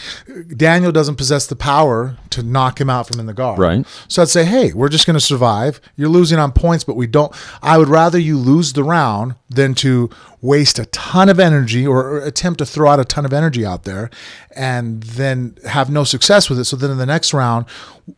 [0.57, 3.59] Daniel doesn't possess the power to knock him out from in the guard.
[3.59, 3.85] Right.
[4.07, 5.81] So I'd say, hey, we're just going to survive.
[5.97, 7.35] You're losing on points, but we don't.
[7.61, 10.11] I would rather you lose the round than to
[10.43, 13.65] waste a ton of energy or, or attempt to throw out a ton of energy
[13.67, 14.11] out there
[14.55, 16.65] and then have no success with it.
[16.67, 17.67] So then in the next round,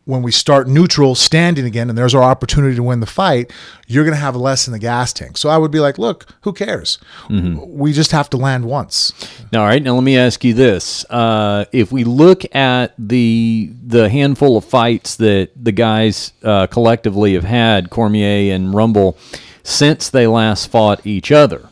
[0.05, 3.51] when we start neutral standing again and there's our opportunity to win the fight,
[3.87, 5.37] you're going to have less in the gas tank.
[5.37, 6.99] So I would be like, look, who cares?
[7.79, 9.13] We just have to land once.
[9.53, 14.09] All right, now let me ask you this: uh, If we look at the the
[14.09, 19.17] handful of fights that the guys uh, collectively have had, Cormier and Rumble,
[19.63, 21.69] since they last fought each other,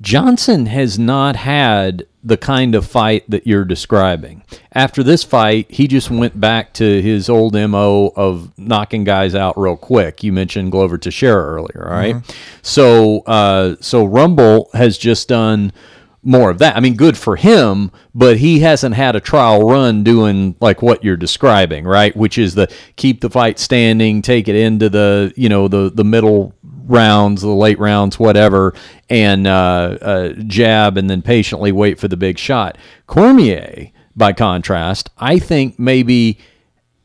[0.00, 4.42] Johnson has not had the kind of fight that you're describing.
[4.72, 9.58] After this fight, he just went back to his old MO of knocking guys out
[9.58, 10.24] real quick.
[10.24, 12.16] You mentioned Glover Teixeira earlier, all right?
[12.62, 15.72] So, uh, so Rumble has just done
[16.22, 16.74] more of that.
[16.76, 21.04] I mean, good for him, but he hasn't had a trial run doing like what
[21.04, 22.16] you're describing, right?
[22.16, 26.04] Which is the keep the fight standing, take it into the you know the the
[26.04, 26.54] middle
[26.86, 28.74] rounds, the late rounds, whatever,
[29.08, 32.78] and uh, uh, jab, and then patiently wait for the big shot.
[33.06, 36.38] Cormier, by contrast, I think maybe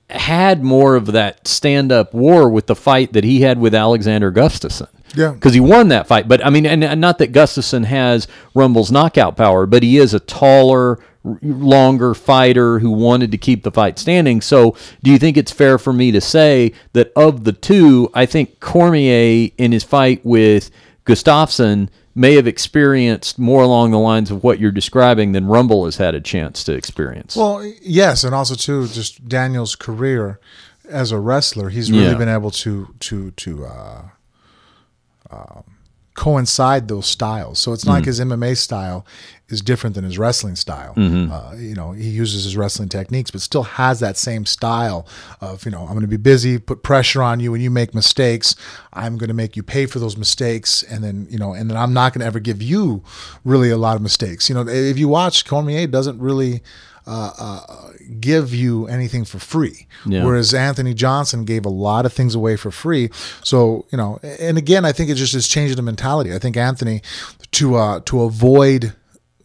[0.09, 4.31] had more of that stand up war with the fight that he had with Alexander
[4.31, 4.89] Gustafsson.
[5.15, 5.31] Yeah.
[5.31, 6.27] Because he won that fight.
[6.27, 10.13] But I mean, and, and not that Gustafsson has Rumble's knockout power, but he is
[10.13, 10.99] a taller,
[11.41, 14.39] longer fighter who wanted to keep the fight standing.
[14.41, 18.25] So do you think it's fair for me to say that of the two, I
[18.25, 20.69] think Cormier in his fight with
[21.05, 25.97] Gustafsson may have experienced more along the lines of what you're describing than Rumble has
[25.97, 27.35] had a chance to experience?
[27.35, 30.39] Well, yes, and also too, just Daniel's career
[30.89, 32.13] as a wrestler, he's really Yeah.
[32.15, 34.01] been able to to to uh,
[35.31, 35.63] um,
[36.19, 37.59] coincide those styles.
[37.59, 39.05] So it's not like his MMA style
[39.47, 40.93] is different than his wrestling style.
[41.31, 45.07] Uh, you know, he uses his wrestling techniques, but still has that same style
[45.39, 47.95] of you know, I'm going to be busy, put pressure on you when you make
[47.95, 48.53] mistakes.
[48.91, 51.77] I'm going to make you pay for those mistakes, and then you know, and then
[51.77, 53.01] I'm not going to ever give you
[53.45, 54.49] really a lot of mistakes.
[54.49, 56.61] You know, if you watch Cormier, doesn't really
[57.09, 59.87] uh, uh, give you anything for free.
[60.05, 60.23] Yeah.
[60.23, 63.09] Whereas Anthony Johnson gave a lot of things away for free.
[63.43, 66.33] So you know, and again, I think it just is changing the mentality.
[66.33, 67.01] I think Anthony
[67.51, 68.93] to uh, to avoid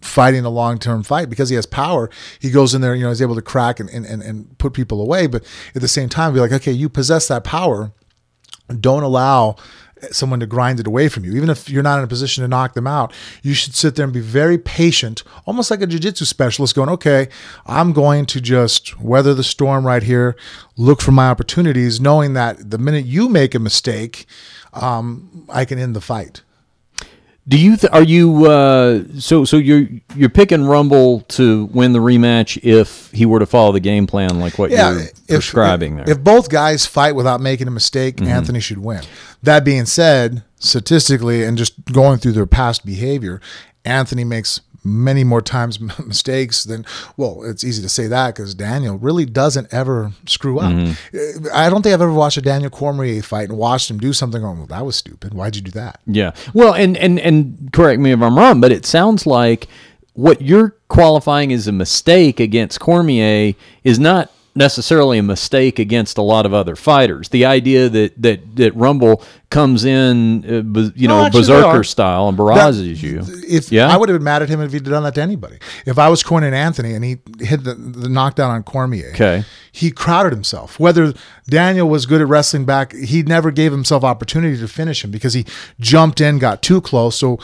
[0.04, 2.10] fighting a long term fight because he has power.
[2.38, 4.74] He goes in there, you know, he's able to crack and, and, and, and put
[4.74, 5.26] people away.
[5.26, 7.92] But at the same time, be like, okay, you possess that power.
[8.80, 9.56] Don't allow
[10.12, 11.34] someone to grind it away from you.
[11.36, 13.12] Even if you're not in a position to knock them out,
[13.42, 17.28] you should sit there and be very patient, almost like a jiu-jitsu specialist going, okay,
[17.66, 20.36] I'm going to just weather the storm right here,
[20.76, 24.26] look for my opportunities, knowing that the minute you make a mistake,
[24.72, 26.42] um, I can end the fight.
[27.46, 31.98] Do you th- are you uh, so so you're you're picking Rumble to win the
[31.98, 36.14] rematch if he were to follow the game plan like what you're prescribing if, there?
[36.16, 38.28] If both guys fight without making a mistake, Mm-hmm.
[38.28, 39.02] Anthony should win.
[39.42, 43.40] That being said, statistically and just going through their past behavior,
[43.84, 46.84] Anthony makes many more times mistakes than
[47.16, 51.46] well it's easy to say that because daniel really doesn't ever screw up Mm-hmm.
[51.46, 54.12] Uh, i don't think i've ever watched a daniel cormier fight and watched him do
[54.12, 56.32] something going well that was stupid why'd you do that yeah.
[56.52, 59.68] Well, and and and correct me if I'm wrong, but it sounds like
[60.12, 66.22] what you're qualifying as a mistake against Cormier is not necessarily a mistake against a
[66.22, 67.28] lot of other fighters.
[67.30, 72.28] The idea that that that Rumble comes in, uh, you No, know, actually, berserker style
[72.28, 73.22] and barrages you.
[73.48, 73.88] if Yeah?
[73.88, 75.58] I would have been mad at him if he'd done that to anybody.
[75.86, 79.44] If I was Cornette Anthony and he hit the, the knockdown on Cormier, Okay.
[79.70, 80.80] he crowded himself.
[80.80, 81.14] Whether
[81.48, 85.34] Daniel was good at wrestling back, he never gave himself opportunity to finish him because
[85.34, 85.44] he
[85.78, 87.14] jumped in, got too close.
[87.16, 87.38] So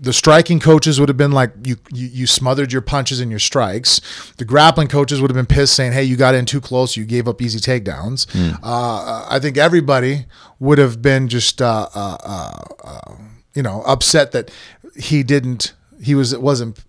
[0.00, 3.40] the striking coaches would have been like, you, you you smothered your punches and your
[3.40, 4.00] strikes.
[4.36, 6.96] The grappling coaches would have been pissed, saying, "Hey, you got in too close.
[6.96, 8.26] You gave up easy takedowns."
[8.62, 10.26] Uh, I think everybody
[10.60, 11.60] would have been just.
[11.60, 13.14] Uh, uh, uh, uh,
[13.54, 14.50] you know, upset that
[14.94, 16.84] he didn't, he was, wasn't,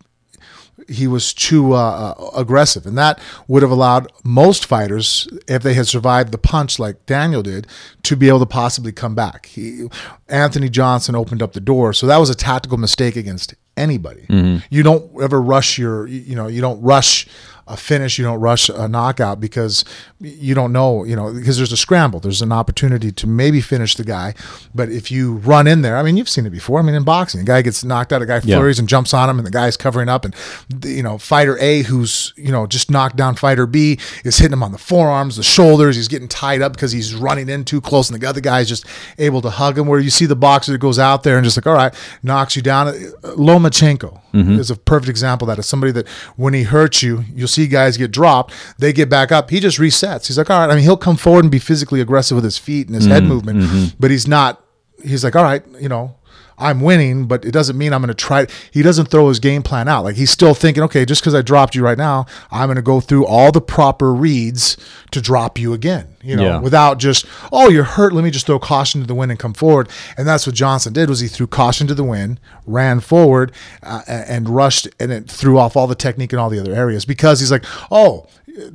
[0.88, 2.86] he was too uh, uh, aggressive.
[2.86, 7.44] And that would have allowed most fighters, if they had survived the punch like Daniel
[7.44, 7.68] did,
[8.04, 9.48] to be able to possibly come back.
[9.48, 9.88] He,
[10.30, 11.94] Anthony Johnson opened up the door.
[11.94, 14.26] So that was a tactical mistake against anybody.
[14.70, 17.28] You don't ever rush your, you know, you don't rush
[17.68, 19.84] a finish, you don't rush a knockout because
[20.20, 22.20] you don't know, you know, because there's a scramble.
[22.20, 24.34] There's an opportunity to maybe finish the guy.
[24.74, 26.80] But if you run in there, I mean, you've seen it before.
[26.80, 28.58] I mean, in boxing, a guy gets knocked out, a guy Yeah.
[28.58, 30.26] flurries and jumps on him, and the guy's covering up.
[30.26, 30.36] And,
[30.84, 34.64] you know, fighter A, who's, you know, just knocked down fighter B, is hitting him
[34.64, 35.96] on the forearms, the shoulders.
[35.96, 38.86] He's getting tied up because he's running in too close, and the other guy's just
[39.18, 39.88] able to hug him.
[39.88, 42.56] Where you see the boxer that goes out there and just like, all right, knocks
[42.56, 42.88] you down.
[42.88, 42.94] Uh,
[43.36, 44.60] Lomachenko mm-hmm.
[44.60, 45.60] is a perfect example of that.
[45.60, 49.32] Is somebody that when he hurts you, you'll see guys get dropped, they get back
[49.32, 49.50] up.
[49.50, 50.28] He just resets.
[50.28, 50.72] He's like, all right.
[50.72, 53.24] I mean, he'll come forward and be physically aggressive with his feet and his head
[53.24, 53.32] mm-hmm.
[53.32, 53.96] movement, mm-hmm.
[54.00, 54.64] but he's not.
[55.04, 56.17] He's like, all right, you know,
[56.60, 58.48] I'm winning, but it doesn't mean I'm going to try.
[58.72, 60.04] He doesn't throw his game plan out.
[60.04, 62.82] Like he's still thinking, okay, just because I dropped you right now, I'm going to
[62.82, 64.76] go through all the proper reads
[65.12, 66.08] to drop you again.
[66.24, 66.60] You know, Yeah.
[66.60, 68.12] without just, oh, you're hurt.
[68.12, 69.88] Let me just throw caution to the wind and come forward.
[70.18, 71.10] And that's what Johnson did.
[71.10, 73.52] Was he threw caution to the wind, ran forward,
[73.84, 77.06] uh, and rushed, and it threw off all the technique in all the other areas
[77.06, 78.26] because he's like, oh,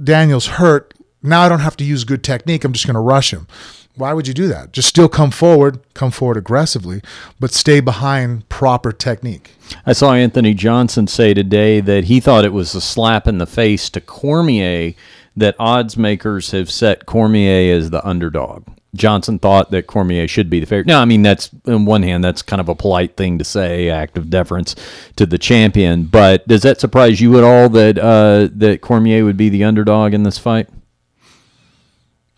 [0.02, 0.94] Daniel's hurt.
[1.22, 2.64] Now I don't have to use good technique.
[2.64, 3.46] I'm just going to rush him.
[3.94, 4.72] Why would you do that?
[4.72, 7.02] Just still come forward, come forward aggressively,
[7.38, 9.54] but stay behind proper technique.
[9.84, 13.46] I saw Anthony Johnson say today that he thought it was a slap in the
[13.46, 14.94] face to Cormier
[15.36, 18.64] that odds makers have set Cormier as the underdog.
[18.94, 20.86] Johnson thought that Cormier should be the favorite.
[20.86, 23.88] No, I mean that's on one hand that's kind of a polite thing to say,
[23.88, 24.76] act of deference
[25.16, 26.04] to the champion.
[26.04, 30.12] But does that surprise you at all that uh, that Cormier would be the underdog
[30.12, 30.68] in this fight?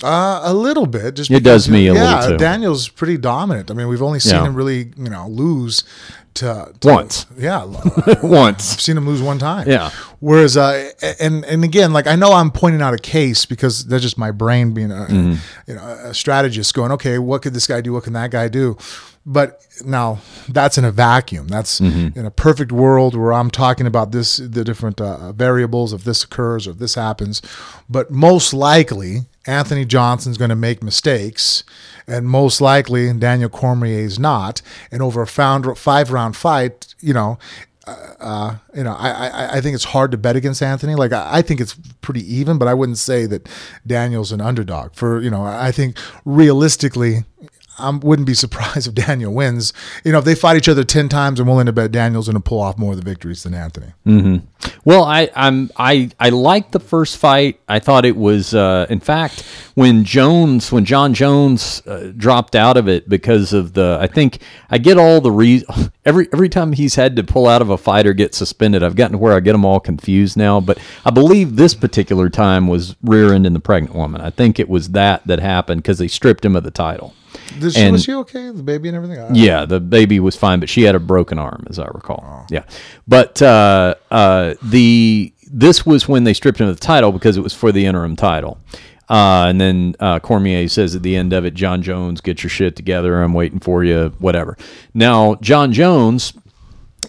[0.03, 1.15] Uh, a little bit.
[1.15, 2.37] Just It does me a yeah, little, too.
[2.39, 3.71] Daniel's pretty dominant.
[3.71, 4.47] I mean, we've only seen Yeah.
[4.47, 5.85] him really, you know, lose
[6.35, 7.27] to, to Once.
[7.39, 7.65] Yeah,
[8.23, 8.73] once.
[8.75, 9.69] I've seen him lose one time.
[9.69, 9.91] Yeah.
[10.19, 14.03] Whereas, uh, and and again, like I know I'm pointing out a case because that's
[14.03, 15.35] just my brain being a Mm-hmm.
[15.69, 17.93] you know a strategist going, okay, what could this guy do?
[17.93, 18.77] What can that guy do?
[19.27, 21.49] But now that's in a vacuum.
[21.49, 22.19] That's Mm-hmm.
[22.19, 26.25] in a perfect world where I'm talking about this, the different uh, variables if this
[26.25, 27.41] occurs or if this happens.
[27.89, 31.65] But most likely, Anthony Johnson's going to make mistakes,
[32.07, 34.61] and most likely Daniel Cormier is not.
[34.93, 37.39] And over a found, five round fight, you know,
[37.87, 40.95] uh, you know, I, I I think it's hard to bet against Anthony.
[40.95, 43.47] Like I, I think it's pretty even, but I wouldn't say that
[43.87, 44.95] Daniel's an underdog.
[44.95, 47.25] For you know, I think realistically,
[47.79, 49.73] I wouldn't be surprised if Daniel wins.
[50.05, 52.35] You know, if they fight each other ten times, I'm willing to bet Daniel's going
[52.35, 53.93] to pull off more of the victories than Anthony.
[54.85, 57.61] Well, I I'm I I liked the first fight.
[57.69, 59.43] I thought it was uh, in fact
[59.75, 64.39] when Jones when Jon Jones uh, dropped out of it because of the I think
[64.71, 65.65] I get all the re-
[66.05, 68.83] every every time he's had to pull out of a fight or get suspended.
[68.83, 72.29] I've gotten to where I get them all confused now, but I believe this particular
[72.29, 74.21] time was rear ending the pregnant woman.
[74.21, 77.15] I think it was that that happened because they stripped him of the title.
[77.59, 78.51] Did she, And- was she okay?
[78.51, 79.19] The baby and everything.
[79.21, 82.47] I Yeah, the baby was fine, but she had a broken arm, as I recall.
[82.51, 82.65] Yeah,
[83.07, 87.43] but uh, uh, the this was when they stripped him of the title because it
[87.43, 88.59] was for the interim title.
[89.09, 92.51] Uh, and then uh, Cormier says at the end of it, "Jon Jones, get your
[92.51, 93.23] shit together.
[93.23, 94.15] I'm waiting for you.
[94.19, 94.57] Whatever."
[94.95, 96.33] Now, Jon Jones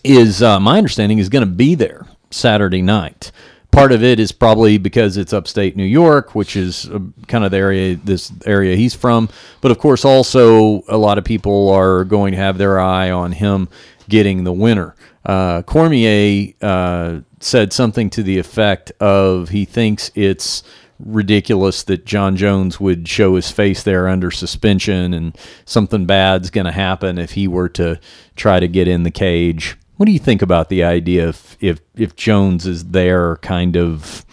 [0.03, 3.31] is uh, my understanding is going to be there Saturday night.
[3.75, 7.51] Part of it is probably because it's upstate New York, which is uh, kind of
[7.51, 9.27] the area this area he's from.
[9.59, 13.33] But of course, also a lot of people are going to have their eye on
[13.33, 13.67] him
[14.07, 14.95] getting the winner.
[15.25, 20.63] Uh, Cormier uh, said something to the effect of he thinks it's
[20.97, 26.65] ridiculous that Jon Jones would show his face there under suspension and something bad's going
[26.65, 27.99] to happen if he were to
[28.37, 29.75] try to get in the cage.
[29.97, 34.25] What do you think about the idea if if, if Jones is there kind of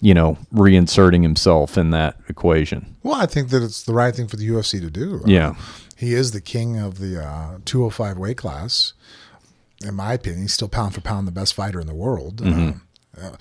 [0.00, 2.96] you know reinserting himself in that equation?
[3.02, 5.22] Well, I think that it's the right thing for the UFC to do.
[5.26, 5.54] Yeah.
[5.96, 8.92] he is the king of the uh, 205 weight class.
[9.84, 12.42] In my opinion, he's still pound for pound the best fighter in the world.
[12.44, 12.72] Uh,
[13.20, 13.36] uh,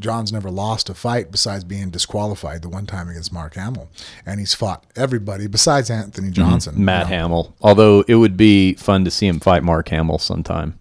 [0.00, 3.88] Jon's never lost a fight besides being disqualified the one time against Mark Hamill,
[4.26, 6.82] and he's fought everybody besides Anthony Johnson.
[6.84, 7.56] Matt You know, Hamill.
[7.60, 10.78] Although it would be fun to see him fight Mark Hamill sometime.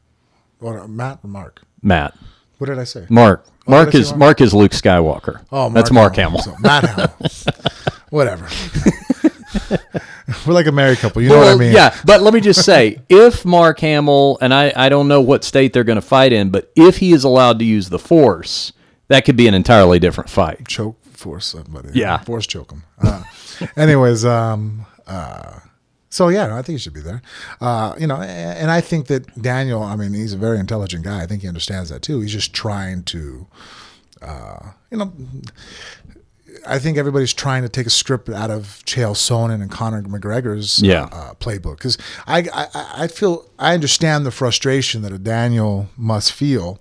[0.59, 1.61] what, uh, Matt or Mark?
[1.81, 2.15] Matt.
[2.57, 3.05] What did I say?
[3.09, 3.45] Mark.
[3.67, 4.19] Mark is Mark?
[4.19, 5.45] Mark is Luke Skywalker.
[5.51, 6.41] Oh, that's Mark Hamill.
[6.41, 7.15] So, Matt Hamill.
[8.09, 8.47] Whatever.
[10.45, 11.21] We're like a married couple.
[11.21, 11.73] You know what I mean?
[11.73, 15.43] Yeah, but let me just say, if Mark Hamill and I, I don't know what
[15.43, 18.71] state they're going to fight in, but if he is allowed to use the force,
[19.09, 20.67] that could be an entirely different fight.
[20.67, 21.89] choke force somebody.
[21.93, 22.17] Yeah.
[22.19, 22.83] force choke him.
[23.03, 23.23] Uh,
[23.75, 25.59] anyways, um, uh,
[26.09, 27.21] so yeah, no, I think he should be there.
[27.61, 29.83] Uh, you know, a- and I think that Daniel.
[29.83, 31.21] I mean, he's a very intelligent guy.
[31.21, 32.21] I think he understands that too.
[32.21, 33.45] He's just trying to,
[34.21, 35.13] uh, you know.
[36.67, 40.81] I think everybody's trying to take a script out of Chael Sonnen and Conor McGregor's
[40.81, 41.03] Yeah.
[41.11, 46.33] uh, playbook because I, I I feel I understand the frustration that a Daniel must
[46.33, 46.79] feel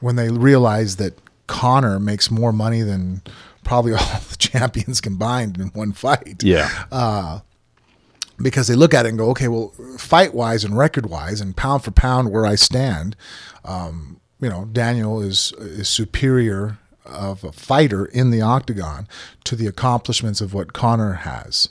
[0.00, 1.14] when they realize that
[1.50, 3.22] Conor makes more money than
[3.64, 6.42] probably all the champions combined in one fight.
[6.42, 6.70] Yeah.
[8.40, 11.54] Because they look at it and go, okay, well, fight wise and record wise and
[11.54, 13.14] pound for pound where I stand,
[13.66, 19.06] um, you know, Daniel is is superior of a fighter in the octagon
[19.44, 21.68] to the accomplishments of what Conor has.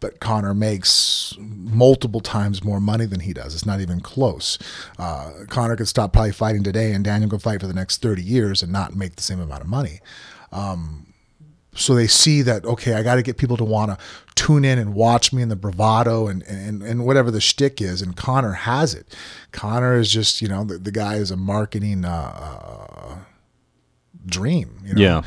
[0.00, 3.54] But Conor makes multiple times more money than he does.
[3.54, 4.58] It's not even close.
[4.98, 8.22] Uh, Conor could stop probably fighting today, and Daniel could fight for the next thirty
[8.22, 10.00] years and not make the same amount of money
[11.74, 13.98] so they see that okay, I got to get people to want to
[14.34, 18.02] tune in and watch me and the bravado and and, and whatever the shtick is.
[18.02, 19.14] And Conor has it.
[19.52, 23.18] Conor is just you know the, the guy is a marketing uh, uh,
[24.26, 24.78] dream.
[24.84, 25.00] You know?
[25.00, 25.22] yeah.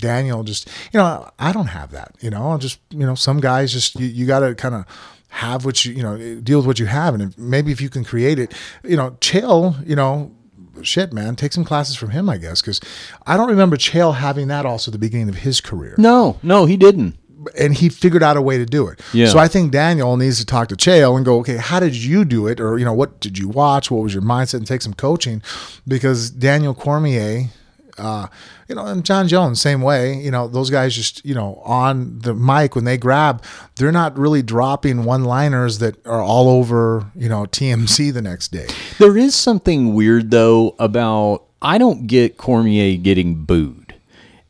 [0.00, 2.14] Daniel just you know I don't have that.
[2.20, 4.84] You know, I just you know some guys just you, you got to kind of
[5.28, 7.88] have what you you know deal with what you have and if, maybe if you
[7.88, 10.32] can create it you know chill you know
[10.82, 12.80] shit man take some classes from him i guess because
[13.28, 16.64] i don't remember chael having that also at the beginning of his career No, no,
[16.66, 17.14] he didn't.
[17.56, 19.00] and he figured out a way to do it.
[19.14, 19.28] Yeah.
[19.28, 22.24] So I think Daniel needs to talk to Chael and go, okay, how did you
[22.26, 22.60] do it?
[22.60, 23.90] Or, you know, what did you watch?
[23.90, 24.54] What was your mindset?
[24.58, 25.40] And take some coaching
[25.88, 27.44] because Daniel Cormier,
[28.00, 28.26] uh,
[28.68, 32.18] you know, and Jon Jones, same way, you know, those guys just, you know, on
[32.20, 33.44] the mic when they grab,
[33.76, 38.48] they're not really dropping one liners that are all over, you know, TMZ the next
[38.52, 38.66] day.
[38.98, 43.94] There is something weird though about I don't get Cormier getting booed.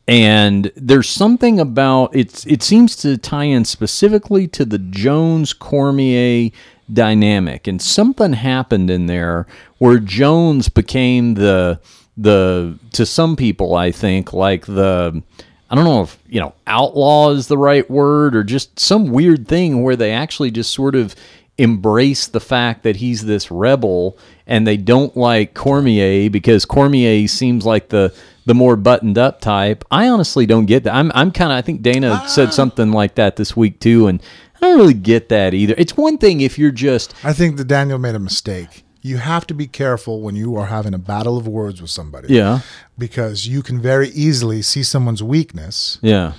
[0.07, 6.49] and there's something about it's it seems to tie in specifically to the Jones Cormier
[6.91, 9.47] dynamic and something happened in there
[9.77, 11.79] where Jones became the
[12.21, 15.21] the to some people I think like the
[15.69, 19.47] I don't know if you know outlaw is the right word or just some weird
[19.47, 21.15] thing where they actually just sort of
[21.57, 24.17] embrace the fact that he's this rebel
[24.47, 28.13] and they don't like Cormier because Cormier seems like the
[28.45, 29.85] the more buttoned up type.
[29.91, 30.93] I honestly don't get that.
[30.93, 32.25] I'm I'm kind of I think Dana ah.
[32.27, 34.21] said something like that this week too and
[34.55, 35.73] I don't really get that either.
[35.77, 38.83] It's one thing if you're just I think that Daniel made a mistake.
[39.01, 42.33] You have to be careful when you are having a battle of words with somebody.
[42.33, 42.59] yeah.
[42.97, 46.33] Because you can very easily see someone's weakness Yeah.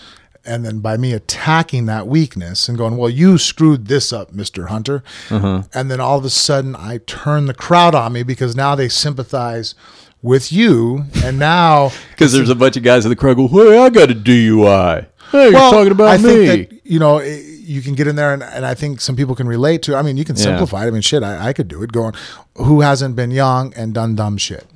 [0.44, 4.66] and then by me attacking that weakness and going, "Well, you screwed this up, Mister
[4.66, 5.62] Hunter," Uh-huh.
[5.74, 8.88] and then all of a sudden I turn the crowd on me because now they
[8.88, 9.74] sympathize
[10.22, 13.78] with you, and now Because there's a bunch of guys in the crowd go, "Hey,
[13.78, 16.22] I got a DUI." Hey, you're talking about I me.
[16.46, 17.40] think that you know eh,
[17.72, 19.96] you can get in there, and, and I think some people can relate to.
[19.96, 20.42] I mean, you can Yeah.
[20.48, 20.88] simplify it.
[20.88, 21.92] I mean, shit, I, I could do it.
[21.92, 22.14] Going,
[22.56, 24.66] who hasn't been young and done dumb shit,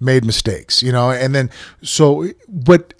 [0.00, 1.50] made mistakes, you know, and then
[1.82, 2.94] so, but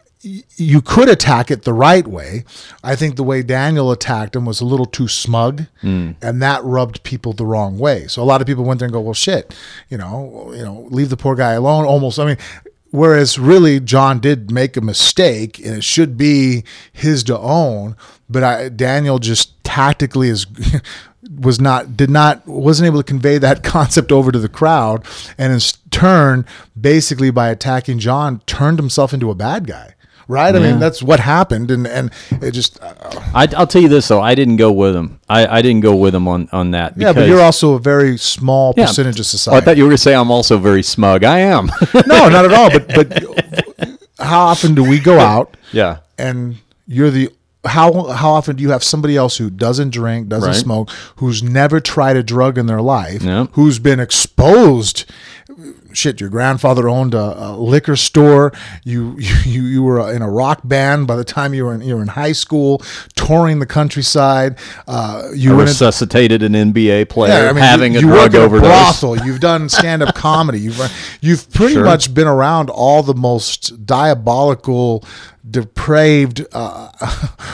[0.56, 2.44] you could attack it the right way.
[2.84, 6.12] I think the way Daniel attacked him was a little too smug, Hmm.
[6.22, 8.06] and that rubbed people the wrong way.
[8.06, 9.52] So a lot of people went there and go, "Well, shit,
[9.90, 12.38] you know, you know, leave the poor guy alone." Almost, I mean.
[12.94, 17.96] Whereas really, Jon did make a mistake, and it should be his to own.
[18.32, 20.46] But I, Daniel just tactically is
[21.40, 25.04] was not did not wasn't able to convey that concept over to the crowd,
[25.38, 25.60] and in
[25.90, 26.44] turn,
[26.80, 29.94] basically by attacking Jon, turned himself into a bad guy.
[30.28, 30.54] Right?
[30.54, 30.70] I Yeah.
[30.70, 32.10] mean, that's what happened, and and
[32.40, 32.94] it just uh,
[33.34, 35.18] I, I'll tell you this though, I didn't go with him.
[35.28, 36.94] I, I didn't go with him on on that.
[36.96, 37.12] yeah.
[37.12, 38.86] But you're also a very small Yeah.
[38.86, 41.24] percentage of Oh, I thought you were going to say I'm also very smug.
[41.24, 41.66] I am.
[42.06, 42.70] no, not at all.
[42.70, 45.56] But but how often do we go out?
[45.72, 45.98] yeah.
[46.18, 46.56] and
[46.86, 47.28] you're the
[47.64, 50.56] how how often do you have somebody else who doesn't drink, doesn't Right.
[50.58, 53.46] smoke, who's never tried a drug in their life, Yeah.
[53.52, 55.04] who's been exposed?
[55.92, 58.53] Shit, your grandfather owned a, a liquor store.
[58.84, 61.94] You, you you were in a rock band by the time you were in you
[61.94, 62.82] were in high school,
[63.14, 64.59] touring the countryside.
[64.88, 68.40] Uh, you Resuscitated an NBA player yeah, I mean, having you, a you drug at
[68.40, 69.00] a overdose.
[69.00, 69.24] brothel.
[69.26, 70.59] You've done stand up comedy.
[70.61, 70.80] You've
[71.20, 71.84] you've pretty Sure.
[71.84, 75.05] much been around all the most diabolical,
[75.48, 76.90] depraved uh,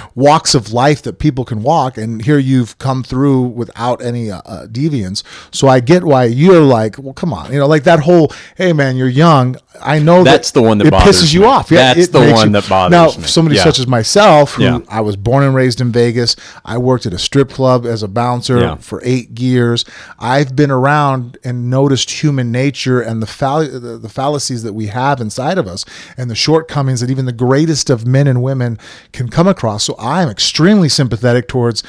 [0.14, 4.40] walks of life that people can walk, and here you've come through without any uh,
[4.46, 5.22] uh, deviance.
[5.54, 8.72] So I get why you're like, well, come on, you know, like that whole, hey
[8.72, 9.56] man, you're young.
[9.80, 11.70] I know That's that the one that it pisses you off.
[11.70, 13.16] Yeah, That's the one you- that bothers now, me.
[13.22, 13.62] Now, somebody Yeah.
[13.64, 14.78] such as myself, who Yeah.
[14.88, 16.34] I was born and raised in Vegas.
[16.64, 18.74] I worked at a strip club as a bouncer Yeah.
[18.80, 19.84] for eight years.
[20.18, 24.88] I've been around and noticed human nature and the, fall- the, the fallacies that we
[24.88, 25.84] have inside of us
[26.16, 28.78] and the shortcomings that even the greatest of men and women
[29.12, 29.84] can come across.
[29.84, 31.82] So I'm extremely sympathetic towards.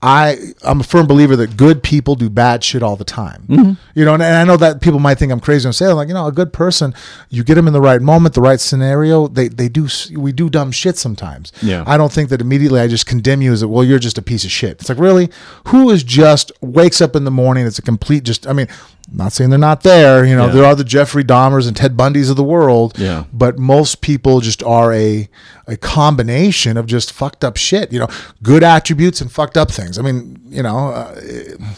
[0.00, 3.44] I I'm a firm believer that good people do bad shit all the time.
[3.48, 3.72] Mm-hmm.
[3.98, 6.06] You know, and, and I know that people might think I'm crazy and say like,
[6.06, 6.94] you know, a good person,
[7.30, 10.48] you get them in the right moment, the right scenario, they they do we do
[10.48, 11.52] dumb shit sometimes.
[11.62, 11.82] Yeah.
[11.84, 14.22] I don't think that immediately I just condemn you as a, well, you're just a
[14.22, 14.80] piece of shit.
[14.80, 15.30] It's like really,
[15.66, 17.66] who is just wakes up in the morning?
[17.66, 18.46] It's a complete just.
[18.46, 18.68] I mean,
[19.10, 20.24] not saying they're not there.
[20.24, 20.52] You know, Yeah.
[20.52, 22.98] there are the Jeffrey Dahmers and Ted Bundys of the world.
[22.98, 23.24] Yeah.
[23.32, 25.28] But most people just are a
[25.66, 27.92] a combination of just fucked up shit.
[27.92, 28.08] You know,
[28.42, 29.98] good attributes and fucked up things.
[29.98, 31.14] I mean, you know, uh,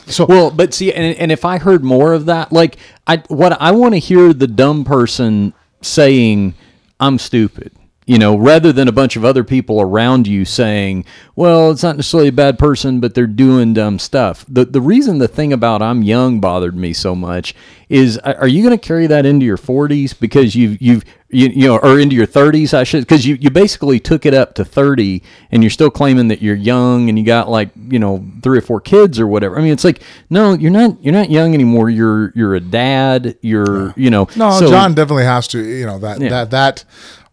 [0.06, 2.76] so Well, but see, and, and if I heard more of that, like
[3.06, 5.52] I, what I want to hear the dumb person
[5.82, 6.54] saying,
[7.00, 7.72] "I'm stupid,"
[8.10, 11.04] you know, rather than a bunch of other people around you saying,
[11.36, 15.18] "Well, it's not necessarily a bad person, but they're doing dumb stuff." The the reason
[15.18, 17.54] the thing about I'm young bothered me so much
[17.88, 21.68] is, are you going to carry that into your 40s because you've you've you, you
[21.68, 24.64] know, or into your 30s, I should, because you, you basically took it up to
[24.64, 28.58] 30 and you're still claiming that you're young and you got like, you know, three
[28.58, 29.56] or four kids or whatever.
[29.56, 31.88] I mean, it's like, no, you're not, you're not young anymore.
[31.88, 33.38] You're, you're a dad.
[33.42, 35.62] You're, you know, no, so- Jon definitely has to.
[35.64, 36.28] You know that Yeah.
[36.30, 36.84] that that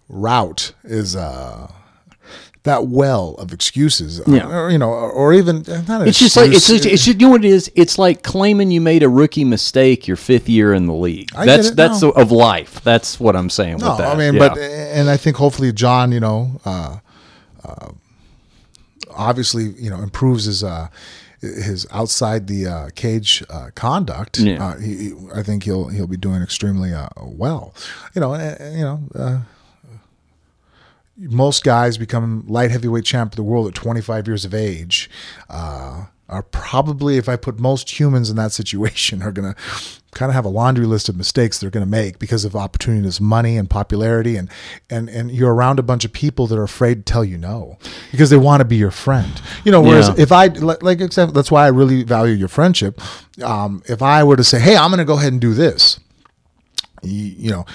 [0.10, 1.16] route is.
[1.16, 1.72] uh
[2.64, 4.46] that well of excuses, Yeah.
[4.50, 7.30] or, you know, or, even not an It's just like it's just, it's you know
[7.30, 7.72] what it is.
[7.76, 11.30] It's like claiming you made a rookie mistake your fifth year in the league.
[11.34, 12.10] I that's that's no.
[12.12, 12.82] of life.
[12.84, 14.14] That's what I'm saying No, with that.
[14.14, 14.50] I mean, Yeah.
[14.50, 16.98] but and I think hopefully Jon, you know, uh,
[17.64, 17.92] uh,
[19.16, 20.90] obviously, you know, improves his uh,
[21.40, 24.40] his outside the uh, cage uh, conduct.
[24.40, 24.66] Yeah.
[24.68, 27.74] Uh, he, I think he'll he'll be doing extremely uh, well.
[28.14, 29.42] You know, you know.
[31.18, 35.10] Most guys become light heavyweight champ of the world at 25 years of age.
[35.50, 39.60] Uh, are probably, if I put most humans in that situation, are going to
[40.12, 43.22] kind of have a laundry list of mistakes they're going to make because of opportunities,
[43.22, 44.50] money, and popularity, and
[44.90, 47.78] and and you're around a bunch of people that are afraid to tell you no
[48.12, 49.42] because they want to be your friend.
[49.64, 50.16] You know, whereas Yeah.
[50.18, 53.00] if I like, like example, that's why I really value your friendship.
[53.42, 56.00] Um, if I were to say, hey, I'm going to go ahead and do this,
[57.04, 57.66] you, you know,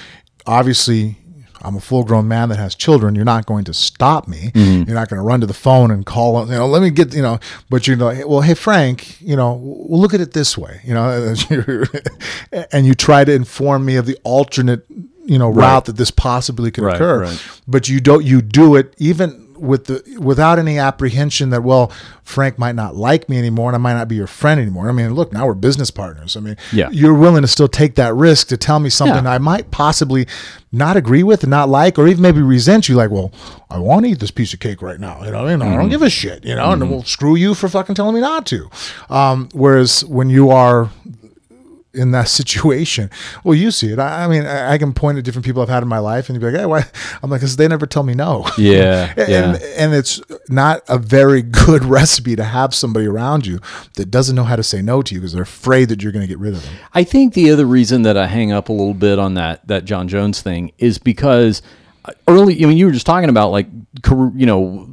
[0.46, 1.16] obviously
[1.64, 3.14] I'm a full grown man that has children.
[3.14, 4.50] You're not going to stop me.
[4.54, 4.88] Mm-hmm.
[4.88, 7.14] You're not going to run to the phone and call, you know, let me get,
[7.14, 7.38] you know,
[7.70, 10.80] but you know, hey, well, hey, Frank, you know, we'll look at it this way,
[10.84, 11.34] you know,
[12.72, 14.84] and you try to inform me of the alternate,
[15.24, 17.22] you know, route that this possibly could Right, occur.
[17.22, 17.46] right.
[17.68, 21.92] But you don't, you do it even with the, without any apprehension that, well,
[22.24, 24.88] Frank might not like me anymore and I might not be your friend anymore.
[24.88, 26.36] I mean, look, now we're business partners.
[26.36, 26.88] I mean, Yeah.
[26.90, 29.32] you're willing to still take that risk to tell me something Yeah.
[29.32, 30.26] I might possibly
[30.72, 32.96] not agree with and not like, or even maybe resent you.
[32.96, 33.32] Like, well,
[33.70, 35.22] I want to eat this piece of cake right now.
[35.24, 36.44] You know, you know I don't give a shit.
[36.44, 38.68] You know, and well, screw you for fucking telling me not to.
[39.10, 40.90] Um, whereas when you are
[41.94, 43.10] in that situation,
[43.44, 43.98] well, you see it.
[43.98, 46.28] I, I mean, I, I can point at different people I've had in my life,
[46.28, 46.84] and you'd be like, "Hey, why?"
[47.22, 49.58] I'm like, "Cause they never tell me no." Yeah, and, yeah.
[49.76, 53.60] and it's not a very good recipe to have somebody around you
[53.96, 56.22] that doesn't know how to say no to you because they're afraid that you're going
[56.22, 56.74] to get rid of them.
[56.94, 59.84] I think the other reason that I hang up a little bit on that that
[59.84, 61.60] Jon Jones thing is because
[62.04, 62.62] uh, early.
[62.62, 63.66] I mean, you were just talking about like
[64.06, 64.86] you know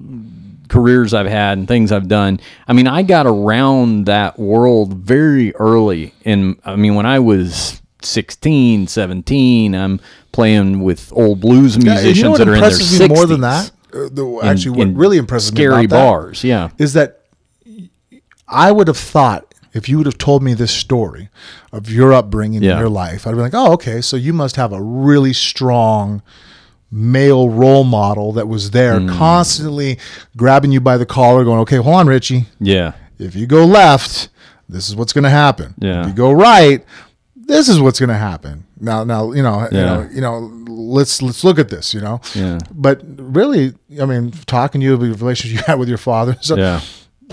[0.70, 2.40] careers I've had and things I've done.
[2.68, 6.14] I mean, I got around that world very early.
[6.24, 10.00] In I mean, when I was 16, 17, I'm
[10.32, 13.10] playing with old blues Yeah, musicians you know that are in their impresses 60s.
[13.10, 13.72] me more than that?
[13.94, 16.44] Uh, the, actually, what in really impresses me scary about that bars.
[16.44, 17.22] Yeah, is that
[18.48, 21.30] I would have thought if you would have told me this story
[21.72, 22.74] of your upbringing Yeah.
[22.74, 26.22] in your life, I'd be like, oh, okay, so you must have a really strong
[26.92, 29.10] male role model that was there Hmm.
[29.10, 29.98] constantly
[30.36, 32.46] grabbing you by the collar, going, okay, hold on, Richie.
[32.60, 34.30] yeah, If you go left,
[34.68, 35.74] this is what's going to happen.
[35.80, 36.02] Yeah.
[36.02, 36.84] If you go right,
[37.36, 38.66] this is what's going to happen.
[38.80, 40.38] Now, now, you know, you know, you know,
[40.68, 41.94] let's let's look at this.
[41.94, 42.60] You know, Yeah.
[42.74, 46.38] But really, I mean, talking to you about the relationship you had with your father,
[46.42, 46.80] so yeah.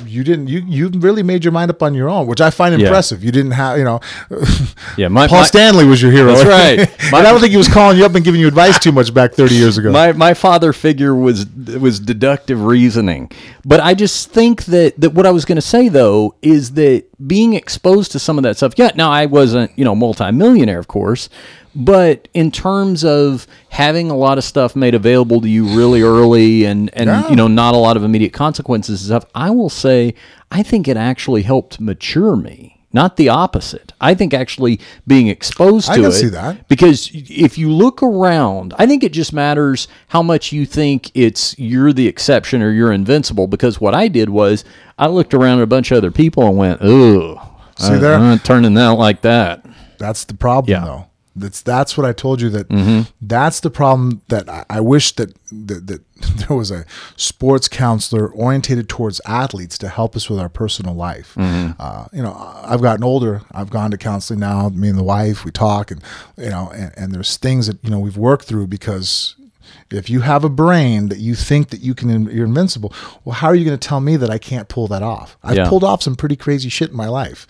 [0.05, 2.79] You didn't you you really made your mind up on your own, which I find
[2.79, 2.87] Yeah.
[2.89, 3.25] impressive.
[3.25, 4.01] You didn't have, you know,
[4.97, 6.33] Yeah, my, Paul my- Stanley was your hero.
[6.35, 6.45] That's
[6.89, 7.05] right.
[7.07, 9.13] and I don't think he was calling you up and giving you advice too much
[9.15, 9.91] back thirty years ago.
[9.91, 13.31] My my father figure was was deductive reasoning,
[13.65, 17.05] but I just think that that what I was going to say though is that
[17.27, 18.75] being exposed to some of that stuff.
[18.77, 21.29] Yeah, now I wasn't you know multimillionaire, of course,
[21.77, 26.65] but in terms of having a lot of stuff made available to you really early
[26.65, 27.29] and and Yeah.
[27.29, 30.15] you know not a lot of immediate consequences and stuff, I will say
[30.51, 32.73] I think it actually helped mature me.
[32.93, 33.93] Not the opposite.
[34.01, 36.67] I think actually being exposed to it see that.
[36.67, 41.59] because if you look around, I think it just matters how much you think it's
[41.59, 43.49] you're the exception or you're invincible.
[43.49, 44.65] Because what I did was
[44.99, 47.39] I looked around at a bunch of other people and went, "Ugh,
[47.77, 48.15] See I, there?
[48.15, 49.67] I'm not turning out like that."
[49.99, 50.85] That's the problem, Yeah.
[50.87, 51.07] though.
[51.37, 52.49] That's that's what I told you.
[52.51, 53.03] That Mm-hmm.
[53.21, 54.23] that's the problem.
[54.29, 56.01] That I, I wish that, that that
[56.49, 56.85] there was a
[57.17, 61.35] sports counselor orientated towards athletes to help us with our personal life.
[61.37, 61.73] Mm-hmm.
[61.79, 62.35] Uh, you know,
[62.65, 63.43] I've gotten older.
[63.53, 64.71] I've gone to counseling now.
[64.71, 66.03] Me and the wife, we talk, and
[66.39, 69.35] you know, and, and there's things that you know we've worked through because.
[69.91, 72.93] If you have a brain that you think that you can, you're invincible.
[73.25, 75.37] Well, how are you going to tell me that I can't pull that off?
[75.45, 75.69] I've Yeah.
[75.69, 77.47] pulled off some pretty crazy shit in my life.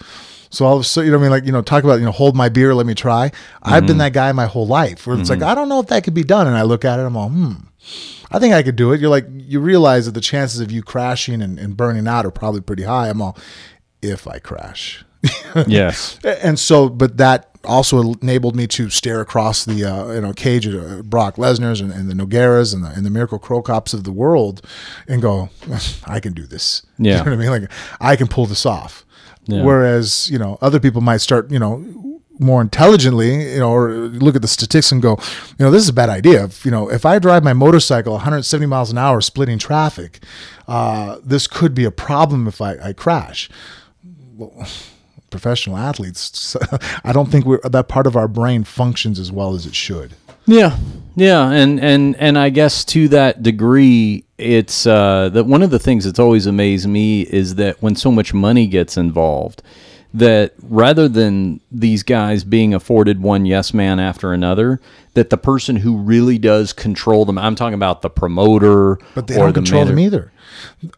[0.56, 1.98] So all of a sudden, you know, what I mean, like, you know, talk about,
[1.98, 3.30] you know, hold my beer, let me try.
[3.62, 3.86] I've Mm-hmm.
[3.86, 6.14] been that guy my whole life where it's like, I don't know if that could
[6.14, 6.46] be done.
[6.46, 7.52] And I look at it, I'm all, hmm,
[8.30, 9.00] I think I could do it.
[9.00, 12.30] You're like, you realize that the chances of you crashing and, and burning out are
[12.30, 13.08] probably pretty high.
[13.08, 13.36] I'm all,
[14.02, 15.04] if I crash.
[15.66, 16.18] Yes.
[16.24, 20.66] and so, but that also enabled me to stare across the uh, you know cage
[20.68, 23.92] at uh, Brock Lesnar's and, and the Nogueiras and the, and the Mirko Cro Cops
[23.94, 24.60] of the world,
[25.08, 25.48] and go,
[26.06, 26.82] I can do this.
[26.98, 27.18] Yeah.
[27.18, 27.50] you know what I mean.
[27.62, 29.04] Like I can pull this off.
[29.46, 29.62] Yeah.
[29.62, 31.84] Whereas you know other people might start you know
[32.38, 35.18] more intelligently, you know, or look at the statistics and go,
[35.58, 36.44] you know, this is a bad idea.
[36.44, 40.22] If, you know, if I drive my motorcycle 170 miles an hour splitting traffic,
[40.68, 43.48] uh, this could be a problem if I, I crash
[44.36, 44.66] Well,
[45.30, 46.56] professional athletes,
[47.04, 50.14] I don't think that part of our brain functions as well as it should.
[50.46, 50.76] Yeah,
[51.16, 55.78] yeah, and and and I guess to that degree, it's uh, that one of the
[55.78, 59.62] things that's always amazed me is that when so much money gets involved,
[60.14, 64.80] that rather than these guys being afforded one yes man after another,
[65.14, 69.34] that the person who really does control them, I'm talking about the promoter, But they
[69.34, 70.32] or don't the control them either.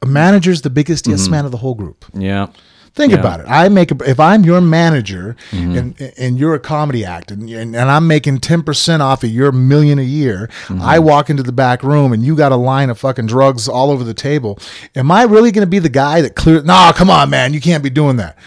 [0.03, 2.05] A manager's the biggest yes man of the whole group.
[2.13, 2.49] Yeah,
[2.95, 3.21] Think yeah.
[3.21, 3.47] about it.
[3.49, 5.77] I make a, if I'm your manager mm-hmm.
[5.77, 9.31] and and you're a comedy act and, and, and I'm making ten percent off of
[9.31, 10.49] your million a year.
[10.67, 10.83] Mm-hmm.
[10.83, 13.91] I walk into the back room and you got a line of fucking drugs all
[13.91, 14.59] over the table.
[14.95, 16.63] Am I really going to be the guy that clear?
[16.63, 18.39] No, come on, man, you can't be doing that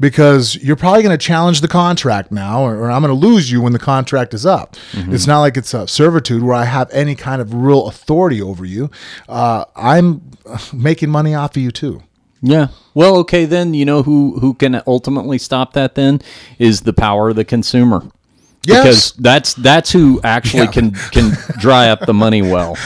[0.00, 3.52] because you're probably going to challenge the contract now, or, or I'm going to lose
[3.52, 4.74] you when the contract is up.
[4.92, 5.14] Mm-hmm.
[5.14, 8.64] It's not like it's a servitude where I have any kind of real authority over
[8.64, 8.90] you.
[9.28, 10.22] Uh, I'm
[10.72, 12.02] making money off of you too.
[12.42, 12.68] Yeah.
[12.94, 15.94] Well, okay, then you know who who can ultimately stop that.
[15.94, 16.20] Then
[16.58, 18.02] is the power of the consumer.
[18.66, 18.82] Yes.
[18.82, 20.72] Because that's that's who actually yeah.
[20.72, 22.76] can can dry up the money well.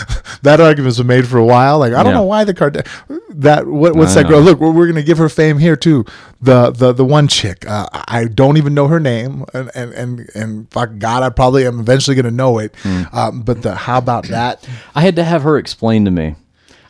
[0.43, 1.81] that argument's been made for a while.
[1.81, 2.19] Like I don't yeah.
[2.19, 2.87] know why the card
[3.31, 4.37] that what, what's I that know.
[4.37, 4.41] girl?
[4.41, 6.05] Look, we're, we're, gonna give her fame here too.
[6.41, 7.67] The the the one chick.
[7.67, 11.67] Uh, I don't even know her name, and and and, and fuck God, I probably
[11.67, 12.73] am eventually gonna know it.
[12.85, 13.13] Mm.
[13.13, 14.67] Um, but the how about that?
[14.95, 16.37] I had to have her explain to me.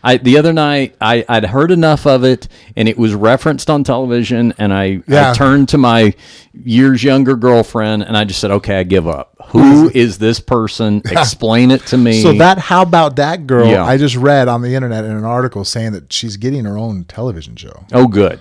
[0.05, 2.47] I the other night I, I'd heard enough of it
[2.77, 5.31] and it was referenced on television and I, yeah.
[5.31, 6.15] I turned to my
[6.53, 9.35] years younger girlfriend and I just said, Okay, I give up.
[9.47, 9.99] Who mm-hmm.
[9.99, 11.01] is this person?
[11.07, 12.23] Explain it to me.
[12.23, 13.85] So that how about that girl yeah.
[13.85, 17.05] I just read on the internet in an article saying that she's getting her own
[17.05, 17.85] television show.
[17.93, 18.39] Oh good.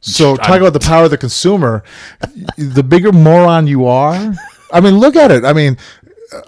[0.00, 1.82] So talk about the power of the consumer.
[2.58, 4.34] the bigger moron you are,
[4.72, 5.44] I mean, look at it.
[5.44, 5.76] I mean,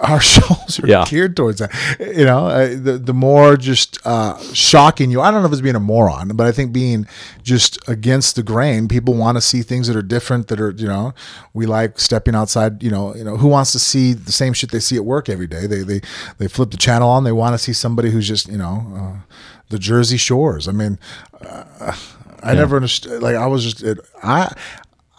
[0.01, 1.05] our souls are yeah.
[1.07, 1.73] geared towards that.
[2.01, 5.21] You know, uh, the the more just uh, shocking you.
[5.21, 7.07] I don't know if it's being a moron, but I think being
[7.43, 8.89] just against the grain.
[8.89, 10.49] People want to see things that are different.
[10.49, 11.15] That are you know,
[11.55, 12.83] we like stepping outside.
[12.83, 15.29] You know, you know, who wants to see the same shit they see at work
[15.29, 15.67] every day?
[15.67, 16.01] They they
[16.39, 17.25] they flip the channel on.
[17.25, 19.35] They want to see somebody who's just you know, uh,
[19.69, 20.69] the Jersey Shores.
[20.69, 20.99] I mean.
[21.41, 21.97] Uh,
[22.41, 22.61] I yeah.
[22.61, 23.21] never understood.
[23.21, 24.55] Like I was just, it, I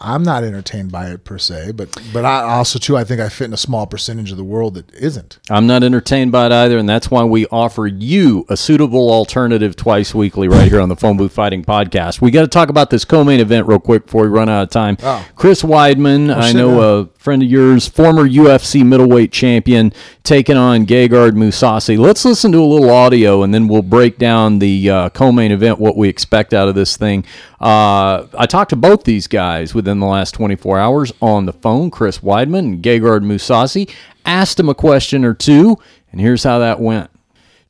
[0.02, 3.28] I'm not entertained by it per se, but but I also too I think I
[3.28, 5.38] fit in a small percentage of the world that isn't.
[5.50, 9.76] I'm not entertained by it either, and that's why we offer you a suitable alternative
[9.76, 12.22] twice weekly right here on the Phone Booth Fighting Podcast.
[12.22, 14.70] We got to talk about this co-main event real quick before we run out of
[14.70, 14.96] time.
[15.02, 15.26] Oh.
[15.36, 19.92] Chris Weidman, oh, I know a friend of yours, former UFC middleweight champion,
[20.24, 21.98] taking on Gegard Mousasi.
[21.98, 25.78] Let's listen to a little audio, and then we'll break down the uh, co-main event,
[25.78, 27.26] what we expect out of this thing.
[27.60, 31.90] Uh, I talked to both these guys within the last 24 hours on the phone,
[31.90, 33.92] Chris Weidman and Gegard Mousasi.
[34.24, 35.76] Asked him a question or two,
[36.12, 37.10] and here's how that went.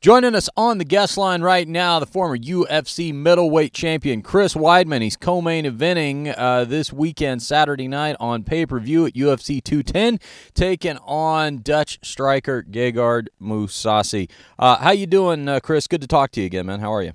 [0.01, 5.03] Joining us on the guest line right now, the former UFC middleweight champion Chris Weidman.
[5.03, 10.19] He's co-main eventing uh, this weekend, Saturday night on pay-per-view at UFC 210,
[10.55, 14.27] taking on Dutch striker Gegard Mousasi.
[14.57, 15.85] Uh, how you doing, uh, Chris?
[15.85, 16.79] Good to talk to you again, man.
[16.79, 17.11] How are you?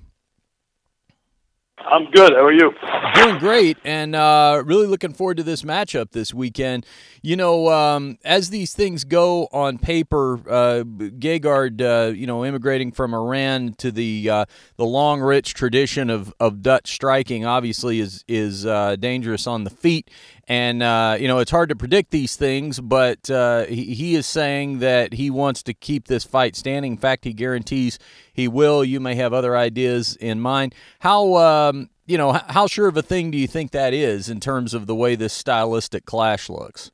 [1.89, 2.33] I'm good.
[2.33, 2.73] How are you?
[3.15, 6.85] Doing great, and uh, really looking forward to this matchup this weekend.
[7.27, 12.93] You know, um, as these things go on paper, uh, Gegard, uh, you know, immigrating
[12.93, 14.45] from Iran to the uh,
[14.77, 19.69] the long, rich tradition of, of Dutch striking, obviously is is uh, dangerous on the
[19.69, 20.09] feet,
[20.47, 22.79] and uh, you know it's hard to predict these things.
[22.79, 26.93] But uh, he, he is saying that he wants to keep this fight standing.
[26.93, 27.99] In fact, he guarantees
[28.31, 28.85] he will.
[28.85, 30.73] You may have other ideas in mind.
[30.99, 34.39] How um, you know how sure of a thing do you think that is in
[34.39, 36.89] terms of the way this stylistic clash looks?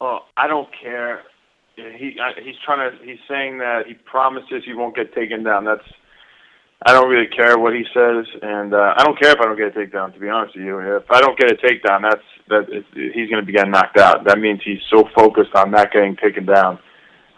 [0.00, 1.22] Oh, I don't care.
[1.76, 3.04] He he's trying to.
[3.04, 5.64] He's saying that he promises he won't get taken down.
[5.64, 5.84] That's.
[6.84, 9.56] I don't really care what he says, and uh, I don't care if I don't
[9.56, 10.12] get a takedown.
[10.12, 13.40] To be honest with you, if I don't get a takedown, that's that he's going
[13.40, 14.24] to be getting knocked out.
[14.26, 16.78] That means he's so focused on not getting taken down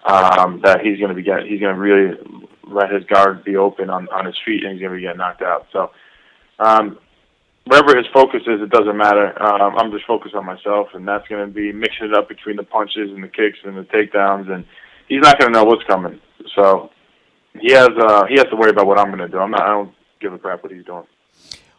[0.04, 1.46] um, that he's going to be getting.
[1.46, 2.16] He's going to really
[2.68, 5.18] let his guard be open on on his feet, and he's going to be getting
[5.18, 5.66] knocked out.
[5.72, 5.90] So.
[6.60, 6.98] Um,
[7.68, 9.40] wherever his focus is, it doesn't matter.
[9.42, 12.56] Um, I'm just focused on myself, and that's going to be mixing it up between
[12.56, 14.64] the punches and the kicks and the takedowns, and
[15.08, 16.20] he's not going to know what's coming.
[16.56, 16.90] So
[17.60, 19.38] he has uh, he has to worry about what I'm going to do.
[19.38, 19.62] I'm not.
[19.62, 21.04] I don't give a crap what he's doing.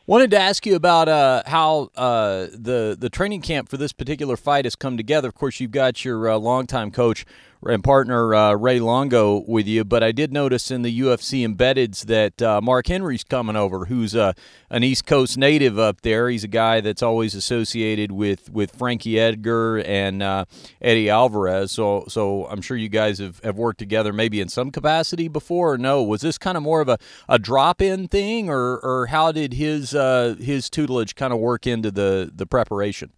[0.06, 4.38] Wanted to ask you about uh, how uh, the the training camp for this particular
[4.38, 5.28] fight has come together.
[5.28, 7.26] Of course, you've got your uh, longtime coach
[7.64, 9.84] and partner uh, Ray Longo with you.
[9.84, 14.16] But I did notice in the UFC embeddeds that uh, Mark Henry's coming over, who's
[14.16, 14.34] uh,
[14.70, 16.30] an East Coast native up there.
[16.30, 20.46] He's a guy that's always associated with, with Frankie Edgar and uh,
[20.82, 21.72] Eddie Alvarez.
[21.72, 25.74] So so I'm sure you guys have, have worked together maybe in some capacity before.
[25.74, 26.98] Or no, was this kind of more of a,
[27.28, 31.68] a drop in thing, or or how did his uh, his tutelage kind of work
[31.68, 33.12] into the the preparation?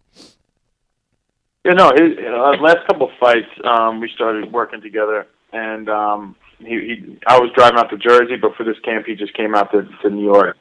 [1.64, 1.92] Yeah, no.
[1.94, 7.18] His, uh, last couple of fights, um, we started working together, and um, he, he,
[7.26, 9.86] I was driving out to Jersey, but for this camp, he just came out to,
[10.02, 10.56] to New York.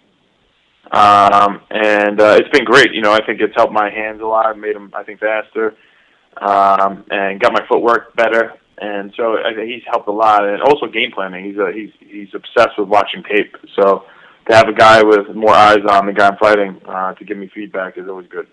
[0.91, 2.93] Um, and uh, it's been great.
[2.93, 5.75] You know, I think it's helped my hands a lot, made them, I think, faster,
[6.37, 8.53] um, and got my footwork better.
[8.77, 11.45] And so I think he's helped a lot, and also game planning.
[11.45, 13.55] He's a, he's he's obsessed with watching tape.
[13.75, 14.03] So
[14.49, 17.37] to have a guy with more eyes on the guy I'm fighting uh, to give
[17.37, 18.47] me feedback is always good.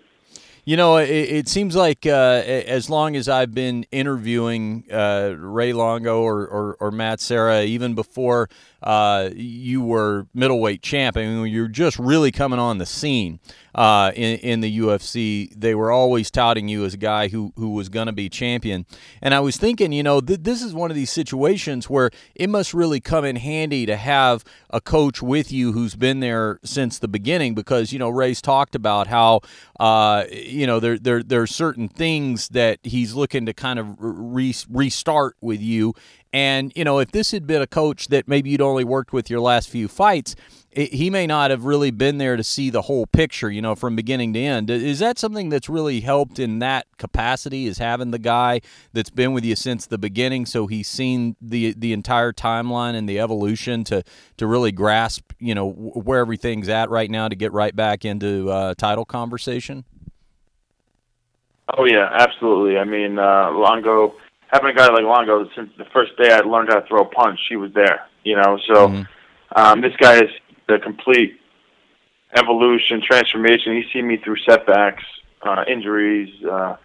[0.68, 5.72] You know, it, it seems like uh, as long as I've been interviewing uh, Ray
[5.72, 8.50] Longo or, or, or, Matt Serra, even before
[8.82, 13.40] uh, you were middleweight champ, I mean, you're just really coming on the scene
[13.74, 15.52] uh, in, in the UFC.
[15.54, 18.86] They were always touting you as a guy who, who was going to be champion.
[19.20, 22.48] And I was thinking, you know, th- this is one of these situations where it
[22.48, 26.98] must really come in handy to have a coach with you who's been there since
[26.98, 29.40] the beginning because, you know, Ray's talked about how,
[29.80, 33.96] uh, you know, there, there, there are certain things that he's looking to kind of
[33.98, 35.94] re- restart with you.
[36.38, 39.28] And, you know, if this had been a coach that maybe you'd only worked with
[39.28, 40.36] your last few fights,
[40.70, 43.74] it, he may not have really been there to see the whole picture, you know,
[43.74, 44.70] from beginning to end.
[44.70, 47.66] Is that something that's really helped in that capacity?
[47.66, 48.60] Is having the guy
[48.92, 53.08] that's been with you since the beginning, so he's seen the the entire timeline and
[53.08, 54.04] the evolution to
[54.36, 58.48] to really grasp, you know, where everything's at right now to get right back into
[58.48, 59.84] uh, title conversation.
[61.76, 62.78] Oh yeah, absolutely.
[62.78, 64.14] I mean, uh, Longo
[64.48, 67.08] having a guy like Longo since the first day I learned how to throw a
[67.08, 68.06] punch, he was there.
[68.24, 68.88] You know, so.
[68.88, 69.02] Mm-hmm.
[69.54, 70.30] Um, this guy is
[70.68, 71.40] the complete
[72.36, 73.76] evolution, transformation.
[73.76, 75.04] He seen me through setbacks,
[75.42, 76.28] uh, injuries.
[76.44, 76.76] Uh,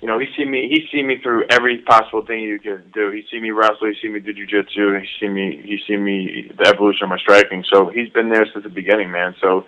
[0.00, 0.68] you know, he see me.
[0.68, 3.10] He see me through every possible thing you could do.
[3.10, 3.88] He see me wrestle.
[3.88, 5.00] He see me do jujitsu.
[5.00, 5.62] He see me.
[5.64, 7.64] He see me the evolution of my striking.
[7.72, 9.34] So he's been there since the beginning, man.
[9.40, 9.64] So,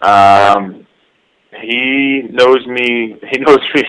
[0.00, 0.86] um,
[1.60, 3.18] he knows me.
[3.30, 3.82] He knows me.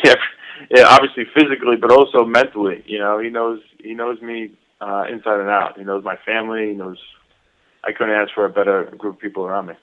[0.74, 2.84] Yeah, obviously physically, but also mentally.
[2.86, 3.62] You know, he knows.
[3.80, 4.52] He knows me
[4.82, 5.78] uh, inside and out.
[5.78, 6.70] He knows my family.
[6.70, 6.98] He knows
[7.84, 9.76] I couldn't ask for a better group of people around me.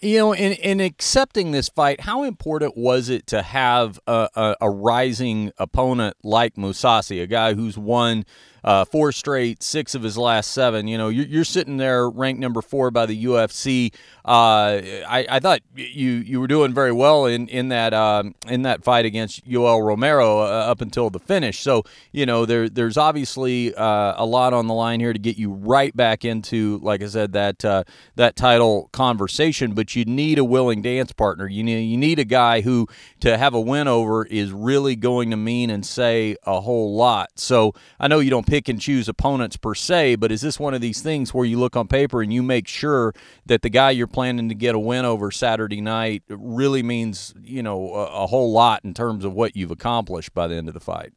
[0.00, 4.56] You know, in, in accepting this fight, how important was it to have a, a,
[4.62, 8.24] a rising opponent like Mousasi, a guy who's won–
[8.64, 10.86] uh, four straight, six of his last seven.
[10.86, 13.92] You know, you're, you're sitting there ranked number four by the UFC.
[14.24, 18.62] Uh, I, I thought you you were doing very well in in that um, in
[18.62, 21.60] that fight against Yoel Romero uh, up until the finish.
[21.60, 21.82] So
[22.12, 25.50] you know there there's obviously uh, a lot on the line here to get you
[25.50, 27.82] right back into, like I said, that uh,
[28.14, 29.74] that title conversation.
[29.74, 31.48] But you need a willing dance partner.
[31.48, 32.86] You need you need a guy who
[33.20, 37.30] to have a win over is really going to mean and say a whole lot.
[37.36, 40.74] So I know you don't pick and choose opponents per se, but is this one
[40.74, 43.14] of these things where you look on paper and you make sure
[43.46, 47.62] that the guy you're planning to get a win over Saturday night really means, you
[47.62, 50.74] know, a, a whole lot in terms of what you've accomplished by the end of
[50.74, 51.14] the fight?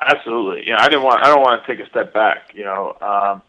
[0.00, 0.62] Absolutely.
[0.68, 2.96] Yeah, I didn't want I don't want to take a step back, you know.
[3.02, 3.42] Um,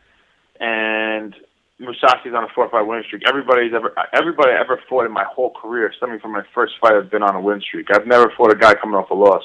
[0.59, 1.33] and
[1.79, 3.23] Mousasi's on a four fight win streak.
[3.25, 6.95] Everybody's ever everybody I ever fought in my whole career, stemming from my first fight,
[6.95, 7.87] I've been on a win streak.
[7.93, 9.43] I've never fought a guy coming off a loss,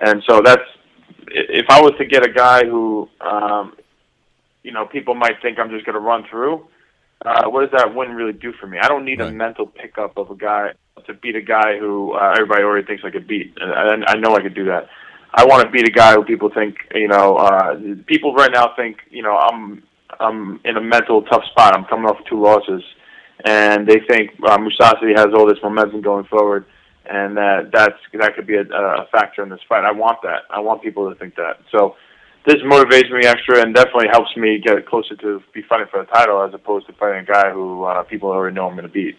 [0.00, 0.62] and so that's
[1.30, 3.76] if I was to get a guy who, um,
[4.62, 6.66] you know, people might think I'm just going to run through,
[7.24, 8.78] uh, what does that win really do for me?
[8.78, 9.30] I don't need right.
[9.30, 10.72] a mental pickup of a guy
[11.06, 14.16] to beat a guy who uh, everybody already thinks I could beat, and I, I
[14.16, 14.88] know I could do that.
[15.34, 18.74] I want to beat a guy who people think, you know, uh, people right now
[18.76, 19.82] think, you know, I'm
[20.18, 21.76] I'm in a mental tough spot.
[21.76, 22.82] I'm coming off two losses,
[23.44, 26.64] and they think uh, Mousasi has all this momentum going forward
[27.10, 29.84] and that that's that could be a, a factor in this fight.
[29.84, 30.42] I want that.
[30.50, 31.60] I want people to think that.
[31.70, 31.96] So
[32.46, 36.06] this motivates me extra and definitely helps me get closer to be fighting for the
[36.06, 38.92] title as opposed to fighting a guy who uh, people already know I'm going to
[38.92, 39.16] beat.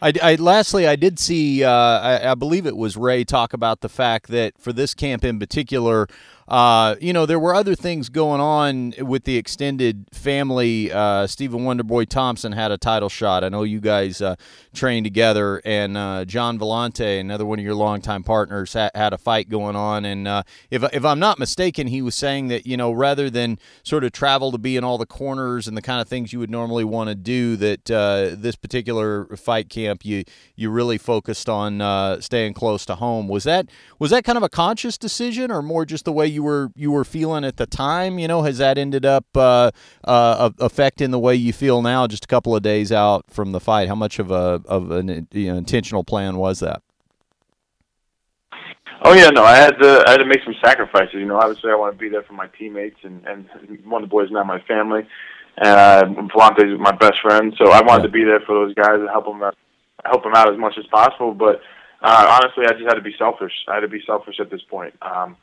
[0.00, 1.64] I, I, lastly, I did see.
[1.64, 5.24] Uh, I, I, believe it was Ray talk about the fact that for this camp
[5.24, 6.08] in particular,
[6.46, 10.92] uh, you know, there were other things going on with the extended family.
[10.92, 13.42] Uh, Stephen Wonderboy Thompson had a title shot.
[13.42, 14.36] I know you guys uh,
[14.74, 19.18] trained together, and uh, Gian Villante, another one of your longtime partners, ha- had a
[19.18, 20.04] fight going on.
[20.04, 23.58] And uh, if if I'm not mistaken, he was saying that you know rather than
[23.82, 26.38] sort of travel to be in all the corners and the kind of things you
[26.40, 30.24] would normally want to do, that uh, this particular fight camp you
[30.56, 33.28] you really focused on staying close to home.
[33.28, 36.42] Was that was that kind of a conscious decision, or more just the way you
[36.42, 38.18] were you were feeling at the time?
[38.18, 39.70] You know, has that ended up uh,
[40.04, 43.60] uh, affecting the way you feel now, just a couple of days out from the
[43.60, 43.88] fight?
[43.88, 46.82] How much of a of an you know, intentional plan was that?
[49.02, 51.14] Oh yeah, no, I had to I had to make some sacrifices.
[51.14, 53.46] You know, obviously I want to be there for my teammates and and
[53.84, 55.06] one of the boys now my family,
[55.58, 58.06] and uh, Villante's my best friend, so I wanted yeah.
[58.06, 59.56] to be there for those guys and help them out,
[60.04, 61.34] help them out as much as possible.
[61.34, 61.60] But
[62.02, 63.52] uh, honestly, I just had to be selfish.
[63.68, 64.94] I had to be selfish at this point.
[65.02, 65.36] Um,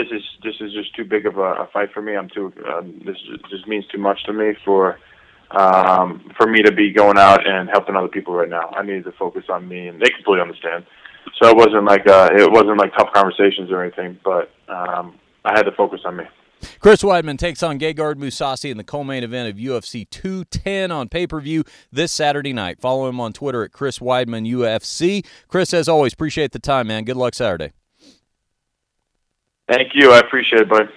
[0.00, 2.16] this is this is just too big of a, a fight for me.
[2.16, 3.16] I'm too um, this
[3.50, 4.98] just means too much to me for
[5.50, 8.70] um, for me to be going out and helping other people right now.
[8.76, 10.86] I needed to focus on me, and they completely understand.
[11.40, 15.52] So it wasn't like uh, it wasn't like tough conversations or anything, but um, I
[15.52, 16.24] had to focus on me.
[16.78, 21.64] Chris Weidman takes on Gegard Mousasi in the co-main event of UFC 210 on pay-per-view
[21.90, 22.78] this Saturday night.
[22.78, 25.24] Follow him on Twitter at Chris Weidman UFC.
[25.48, 27.04] Chris, as always, appreciate the time, man.
[27.04, 27.72] Good luck Saturday.
[29.70, 30.10] Thank you.
[30.10, 30.88] I appreciate it, bud.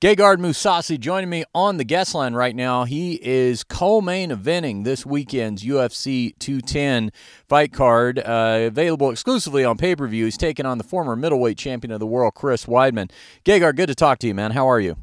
[0.00, 2.84] Gegard Mousasi joining me on the guest line right now.
[2.84, 7.12] He is co-main eventing this weekend's UFC 210
[7.46, 10.24] fight card, uh, available exclusively on pay-per-view.
[10.24, 13.10] He's taking on the former middleweight champion of the world, Chris Weidman.
[13.44, 14.52] Gegard, good to talk to you, man.
[14.52, 14.96] How are you?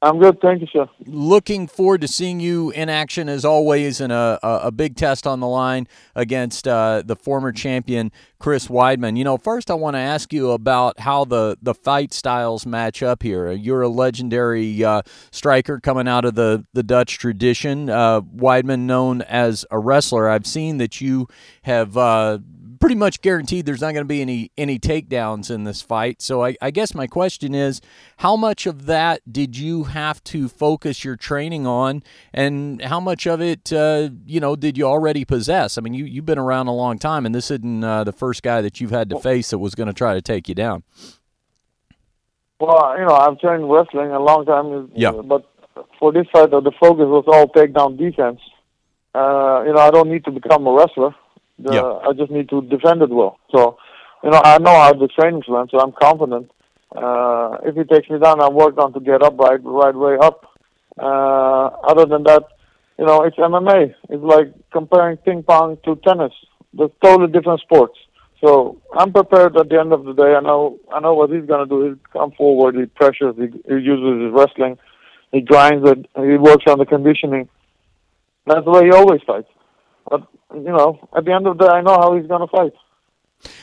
[0.00, 0.88] I'm good, thank you, sir.
[1.06, 5.26] Looking forward to seeing you in action as always in a, a, a big test
[5.26, 9.18] on the line against uh, the former champion Chris Weidman.
[9.18, 13.02] You know, first I want to ask you about how the, the fight styles match
[13.02, 13.50] up here.
[13.50, 17.90] You're a legendary uh, striker coming out of the, the Dutch tradition.
[17.90, 20.28] Uh, Weidman known as a wrestler.
[20.28, 21.26] I've seen that you
[21.62, 22.38] have uh,
[22.80, 26.22] pretty much guaranteed there's not going to be any any takedowns in this fight.
[26.22, 27.80] So I, I, guess my question is,
[28.18, 32.02] how much of that did you have to focus your training on,
[32.32, 35.78] and how much of it, uh, you know, did you already possess?
[35.78, 38.42] I mean, you you've been around a long time, and this isn't uh, the first
[38.42, 40.82] guy that you've had to face that was going to try to take you down.
[42.60, 45.12] Well, you know, I've trained wrestling a long time, yeah.
[45.12, 45.48] but
[45.98, 48.40] for this fight, the focus was all takedown defense.
[49.14, 51.14] Uh, you know, I don't need to become a wrestler.
[51.58, 51.84] The, yep.
[52.08, 53.38] I just need to defend it well.
[53.50, 53.78] So,
[54.22, 56.50] you know, I know how the training's went, so I'm confident.
[56.94, 60.16] Uh, if he takes me down, I work on to get up right, right way
[60.20, 60.44] up.
[60.98, 62.44] Uh, other than that,
[62.98, 63.94] you know, it's MMA.
[64.08, 66.32] It's like comparing ping pong to tennis.
[66.72, 67.98] They're totally different sports.
[68.44, 70.34] So I'm prepared at the end of the day.
[70.34, 71.90] I know I know what he's gonna do.
[71.90, 74.78] He come forward, he pressures, he, he uses his wrestling,
[75.32, 77.48] he grinds it, he works on the conditioning.
[78.46, 79.48] That's the way he always fights.
[80.08, 80.22] But
[80.54, 82.72] you know, at the end of the day, I know how he's going to fight.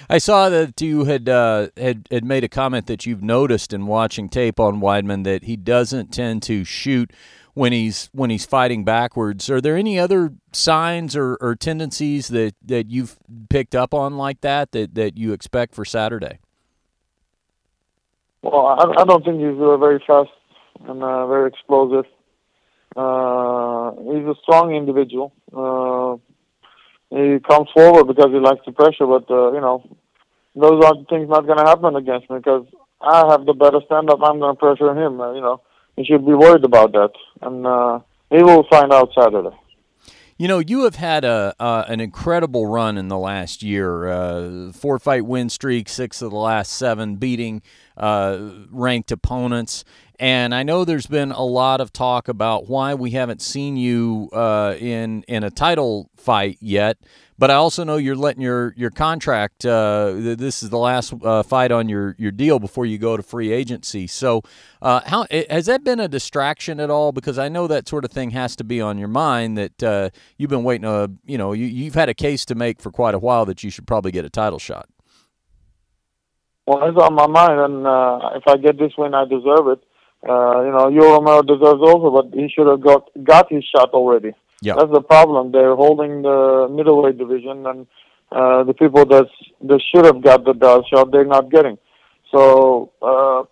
[0.09, 3.87] I saw that you had uh, had had made a comment that you've noticed in
[3.87, 7.11] watching tape on Weidman that he doesn't tend to shoot
[7.55, 9.49] when he's when he's fighting backwards.
[9.49, 13.17] Are there any other signs or, or tendencies that, that you've
[13.49, 16.39] picked up on like that that, that you expect for Saturday?
[18.41, 20.29] Well, I, I don't think he's uh, very fast
[20.87, 22.05] and uh, very explosive.
[22.95, 25.33] Uh, he's a strong individual.
[25.51, 26.17] Uh,
[27.09, 29.05] he comes forward because he likes the pressure.
[29.05, 29.83] But uh, you know,
[30.55, 32.65] those are things not going to happen against me because
[33.01, 34.19] I have the better stand up.
[34.23, 35.19] I'm going to pressure him.
[35.19, 35.61] Uh, you know,
[35.95, 37.99] he should be worried about that, and uh,
[38.29, 39.55] he will find out Saturday.
[40.37, 44.07] You know, you have had a uh, an incredible run in the last year.
[44.07, 47.61] Uh, four fight win streak, six of the last seven, beating
[47.97, 49.83] uh, ranked opponents.
[50.17, 54.29] And I know there's been a lot of talk about why we haven't seen you
[54.31, 56.97] uh, in in a title fight yet.
[57.37, 59.65] But I also know you're letting your your contract.
[59.65, 63.23] Uh, this is the last uh, fight on your your deal before you go to
[63.23, 64.07] free agency.
[64.07, 64.41] So,
[64.81, 67.11] uh, how has that been a distraction at all?
[67.11, 69.57] Because I know that sort of thing has to be on your mind.
[69.57, 70.85] That uh, you've been waiting.
[70.85, 73.65] A, you know, you, you've had a case to make for quite a while that
[73.65, 74.87] you should probably get a title shot.
[76.65, 79.83] Well, it's on my mind, and uh, if I get this win, I deserve it.
[80.27, 83.91] Uh, you know, Yoel Romero deserves also, but he should have got got his shot
[83.91, 84.33] already.
[84.61, 84.73] Yeah.
[84.75, 85.51] That's the problem.
[85.51, 87.85] They're holding the middleweight division, and
[88.31, 89.27] uh, the people that
[89.61, 91.77] that should have got the title shot, they're not getting.
[92.31, 93.43] So, uh,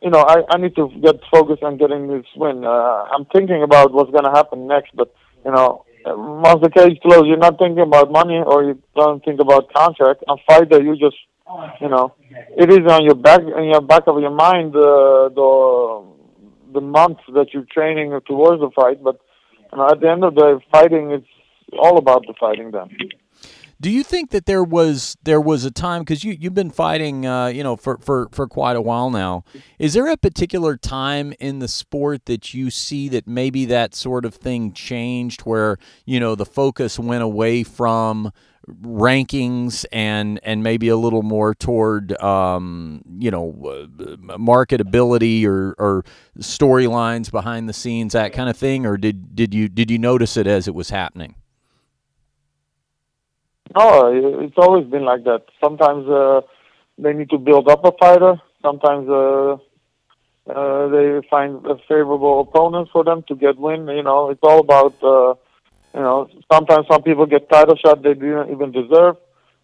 [0.00, 2.64] you know, I, I need to get focused on getting this win.
[2.64, 5.14] Uh, I'm thinking about what's going to happen next, but
[5.44, 9.40] you know, once the cage closes, you're not thinking about money or you don't think
[9.40, 10.24] about contract.
[10.28, 11.16] A fighter, you just
[11.80, 12.14] you know,
[12.56, 16.04] it is on your back in your back of your mind uh, the
[16.74, 19.02] the months that you're training towards the fight.
[19.02, 19.20] But
[19.72, 21.26] you know, at the end of the fighting it's
[21.78, 22.70] all about the fighting.
[22.72, 22.88] Then.
[23.78, 27.26] Do you think that there was there was a time because you you've been fighting
[27.26, 29.44] uh, you know for, for for quite a while now?
[29.78, 34.24] Is there a particular time in the sport that you see that maybe that sort
[34.24, 38.32] of thing changed, where you know the focus went away from
[38.68, 46.04] rankings and and maybe a little more toward um, you know uh, marketability or, or
[46.38, 50.36] storylines behind the scenes that kind of thing or did did you did you notice
[50.36, 51.36] it as it was happening
[53.76, 56.40] no it's always been like that sometimes uh,
[56.98, 59.56] they need to build up a fighter sometimes uh,
[60.48, 64.60] uh, they find a favorable opponent for them to get win you know it's all
[64.60, 65.34] about uh,
[65.96, 69.16] you know, sometimes some people get title shot they didn't even deserve.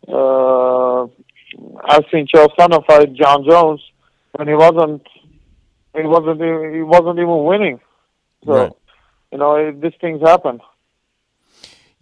[0.08, 1.02] Uh,
[1.84, 3.82] I've seen Chael Sonnen fight Jon Jones
[4.32, 5.06] when he wasn't,
[5.94, 6.40] he wasn't,
[6.74, 7.80] he wasn't even winning.
[8.46, 8.72] So, right.
[9.30, 10.60] you know, it, these things happen.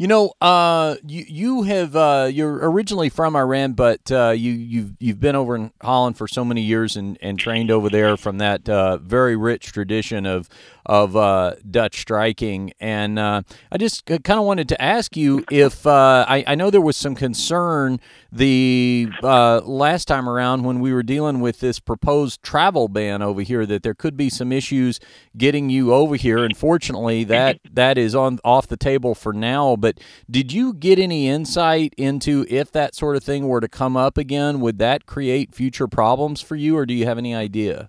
[0.01, 4.92] You know, uh, you you have uh, you're originally from Iran, but uh, you you've
[4.98, 8.38] you've been over in Holland for so many years and, and trained over there from
[8.38, 10.48] that uh, very rich tradition of
[10.86, 12.72] of uh, Dutch striking.
[12.80, 16.80] And uh, I just kind of wanted to ask you if I, I, know there
[16.80, 18.01] was some concern
[18.32, 23.66] the last time around when we were dealing with this proposed travel ban over here
[23.66, 24.98] that there could be some issues
[25.36, 26.38] getting you over here.
[26.38, 29.76] Unfortunately, that that is on off the table for now.
[29.76, 29.89] But
[30.30, 34.18] did you get any insight into if that sort of thing were to come up
[34.18, 34.61] again?
[34.61, 37.88] Would that create future problems for you, or do you have any idea?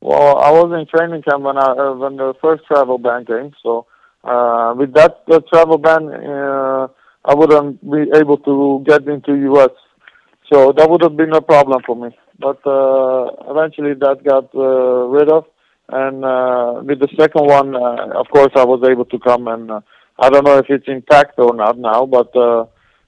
[0.00, 3.52] Well, I was in training camp when I uh, when the first travel ban came.
[3.62, 3.86] So
[4.22, 6.88] uh, with that the travel ban, uh,
[7.24, 9.70] I wouldn't be able to get into U.S.
[10.52, 12.16] So that would have been a problem for me.
[12.38, 15.46] But uh, eventually that got uh, rid of,
[15.88, 19.48] and uh, with the second one, uh, of course, I was able to come.
[19.48, 19.80] And uh,
[20.18, 22.66] I don't know if it's intact or not now, but uh,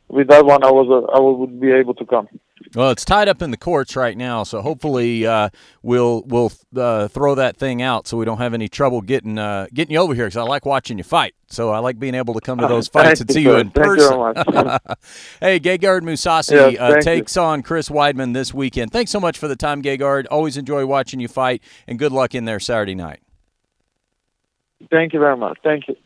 [0.08, 2.28] with that one, I was uh, I would be able to come.
[2.74, 5.48] Well, it's tied up in the courts right now, so hopefully uh,
[5.82, 9.68] we'll we'll uh, throw that thing out so we don't have any trouble getting uh,
[9.72, 10.26] getting you over here.
[10.26, 12.88] Because I like watching you fight, so I like being able to come to those
[12.88, 14.12] fights and see you, in person.
[14.12, 14.32] You
[15.40, 17.42] hey, Gegard Mousasi yes, uh, takes you.
[17.42, 18.92] on Chris Weidman this weekend.
[18.92, 20.26] Thanks so much for the time, Gegard.
[20.30, 23.20] Always enjoy watching you fight, and good luck in there Saturday night.
[24.90, 25.58] Thank you very much.
[25.62, 25.96] Thank you.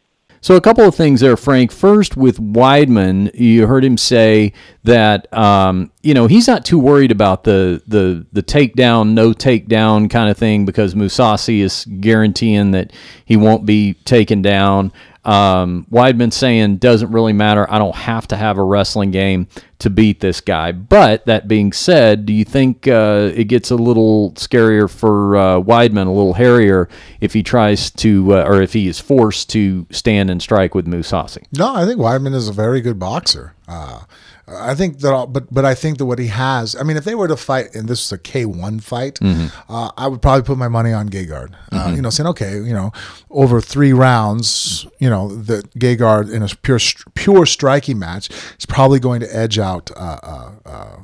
[0.42, 1.70] So a couple of things there, Frank.
[1.70, 7.12] First, with Weidman, you heard him say that um, you know he's not too worried
[7.12, 12.92] about the the the takedown, no takedown kind of thing because Mousasi is guaranteeing that
[13.24, 14.92] he won't be taken down.
[15.24, 17.66] Um, Weidman saying doesn't really matter.
[17.70, 19.46] I don't have to have a wrestling game
[19.78, 20.72] to beat this guy.
[20.72, 25.60] But that being said, do you think uh, it gets a little scarier for uh,
[25.60, 26.88] Weidman, a little hairier,
[27.20, 30.86] if he tries to, uh, or if he is forced to stand and strike with
[30.86, 31.44] Mousasi?
[31.56, 33.54] No, I think Weidman is a very good boxer.
[33.68, 34.02] Uh,
[34.48, 36.74] I think that, but but I think that what he has.
[36.74, 39.72] I mean, if they were to fight, and this is a K one fight, mm-hmm.
[39.72, 41.54] uh, I would probably put my money on Gegard.
[41.70, 41.96] Uh, mm-hmm.
[41.96, 42.92] You know, saying okay, you know,
[43.30, 46.80] over three rounds, you know, that Gegard in a pure
[47.14, 49.90] pure striking match is probably going to edge out.
[49.96, 50.96] Uh, uh, uh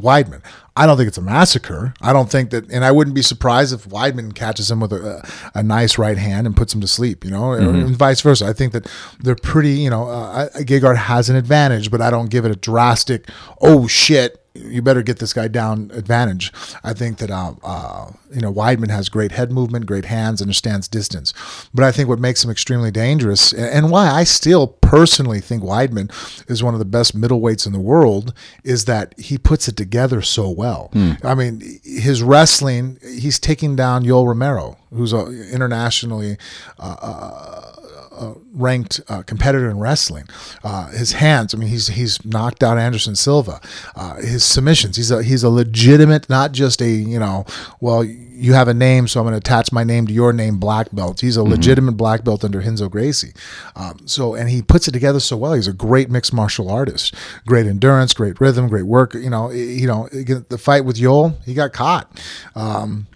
[0.00, 0.42] Weidman.
[0.74, 1.92] I don't think it's a massacre.
[2.00, 5.28] I don't think that, and I wouldn't be surprised if Weidman catches him with a,
[5.54, 7.86] a nice right hand and puts him to sleep, you know, mm-hmm.
[7.86, 8.46] and vice versa.
[8.46, 12.30] I think that they're pretty, you know, uh, Gegard has an advantage, but I don't
[12.30, 13.28] give it a drastic,
[13.60, 16.52] oh shit, you better get this guy down advantage.
[16.84, 20.88] I think that uh, uh, you know Weidman has great head movement, great hands, understands
[20.88, 21.32] distance.
[21.72, 26.10] But I think what makes him extremely dangerous, and why I still personally think Weidman
[26.50, 28.34] is one of the best middleweights in the world,
[28.64, 30.90] is that he puts it together so well.
[30.92, 31.24] Mm.
[31.24, 36.36] I mean, his wrestling, he's taking down Yoel Romero, who's a internationally.
[36.78, 37.72] Uh,
[38.16, 40.24] uh ranked uh, competitor in wrestling.
[40.62, 43.60] Uh, his hands, I mean, he's he's knocked out Anderson Silva.
[43.94, 47.44] Uh, his submissions, he's a he's a legitimate, not just a you know,
[47.80, 50.58] well, you have a name, so I'm going to attach my name to your name,
[50.58, 51.20] black belt.
[51.20, 51.52] He's a mm-hmm.
[51.52, 53.32] legitimate black belt under Renzo Gracie.
[53.76, 55.52] Um, so, and he puts it together so well.
[55.52, 57.14] He's a great mixed martial artist,
[57.46, 59.14] great endurance, great rhythm, great work.
[59.14, 62.20] You know, you know, the fight with Yoel, he got caught.
[62.56, 63.06] Um,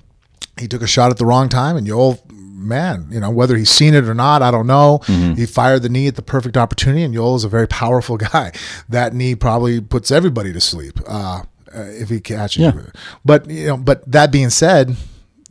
[0.59, 2.21] he took a shot at the wrong time, and Yoel
[2.57, 5.01] man, you know, whether he's seen it or not, I don't know.
[5.05, 5.35] Mm-hmm.
[5.35, 8.53] He fired the knee at the perfect opportunity, and Yoel is a very powerful guy.
[8.89, 11.43] That knee probably puts everybody to sleep uh,
[11.75, 12.75] uh if he catches yeah.
[12.75, 12.91] you.
[13.25, 14.97] But you know, but that being said,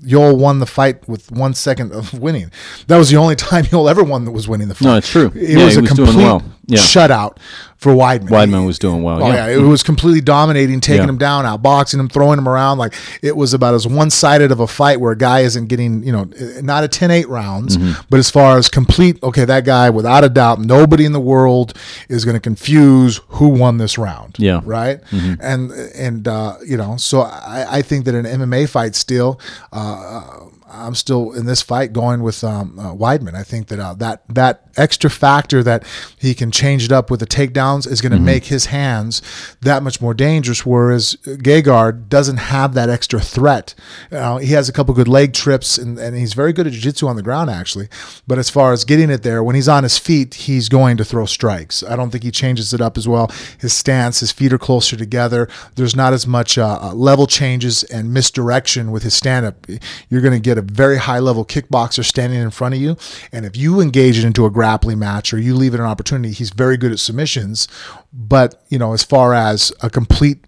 [0.02, 2.52] Yoel won the fight with one second of winning.
[2.88, 4.86] That was the only time Yoel ever won that was winning the fight.
[4.86, 5.32] No, it's true.
[5.36, 6.44] It yeah, was a was complete well.
[6.68, 6.80] Yeah.
[6.80, 7.38] shutout
[7.78, 8.30] for Weidman.
[8.30, 9.24] Weidman was doing well.
[9.24, 9.58] Oh yeah, yeah.
[9.58, 11.10] it was completely dominating, taking yeah.
[11.10, 12.78] him down, outboxing him, throwing him around.
[12.78, 16.04] Like it was about as one sided of a fight where a guy isn't getting,
[16.04, 16.24] you know,
[16.62, 18.02] not a 10-8 rounds, mm-hmm.
[18.10, 21.78] but as far as complete, okay, that guy without a doubt, nobody in the world
[22.10, 24.36] is going to confuse who won this round.
[24.40, 25.02] Yeah, right.
[25.06, 25.34] Mm-hmm.
[25.42, 29.40] And and uh, you know, so I, I think that an MMA fight still.
[29.72, 30.46] Uh,
[30.76, 33.34] I'm still in this fight going with um, uh, Weidman.
[33.34, 35.84] I think that uh, that that extra factor that
[36.20, 38.26] he can change it up with the takedowns is going to mm-hmm.
[38.26, 39.22] make his hands
[39.62, 40.66] that much more dangerous.
[40.66, 43.74] Whereas Gegard doesn't have that extra threat.
[44.12, 47.08] Uh, he has a couple good leg trips and, and he's very good at jiu-jitsu
[47.08, 47.88] on the ground actually.
[48.28, 51.06] But as far as getting it there, when he's on his feet, he's going to
[51.06, 51.84] throw strikes.
[51.84, 53.32] I don't think he changes it up as well.
[53.60, 55.48] His stance, his feet are closer together.
[55.76, 59.66] There's not as much uh, uh level changes and misdirection with his stand-up.
[60.10, 62.98] You're going to get a very high-level kickboxer standing in front of you,
[63.32, 66.34] and if you engage it into a grappling match or you leave it an opportunity,
[66.34, 67.68] he's very good at submissions.
[68.14, 70.46] But, you know, as far as a complete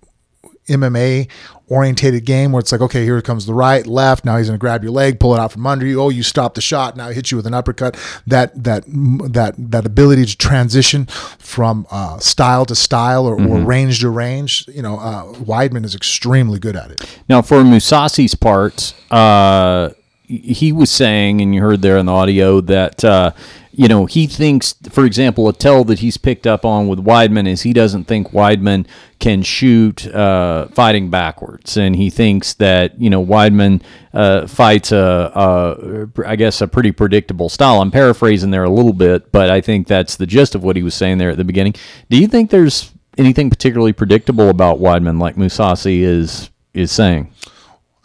[0.68, 1.28] MMA
[1.70, 4.24] orientated game where it's like, okay, here comes the right, left.
[4.26, 6.01] Now he's going to grab your leg, pull it out from under you.
[6.01, 6.95] Oh, you stop the shot.
[6.95, 7.97] Now he hits you with an uppercut.
[8.26, 13.99] That that that that ability to transition from uh, style to style or, or range
[14.01, 14.68] to range.
[14.68, 17.20] You know, uh, Weidman is extremely good at it.
[17.28, 19.89] Now, for Mousasi's part, uh,
[20.28, 23.32] he was saying, and you heard there in the audio, that uh,
[23.71, 27.47] you know he thinks, for example, a tell that he's picked up on with Weidman
[27.47, 28.86] is he doesn't think Weidman
[29.19, 33.82] can shoot uh, fighting backwards, and he thinks that you know Weidman
[34.13, 37.82] uh, fights a, a, I guess, a pretty predictable style.
[37.82, 40.84] I'm paraphrasing there a little bit, but I think that's the gist of what he
[40.84, 41.75] was saying there at the beginning.
[42.09, 47.32] Do you think there's anything particularly predictable about Weidman, like Mousasi is is saying?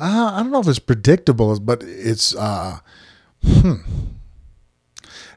[0.02, 2.34] Uh, I don't know if it's predictable, but it's.
[2.34, 2.80] Uh,
[3.44, 3.74] hmm.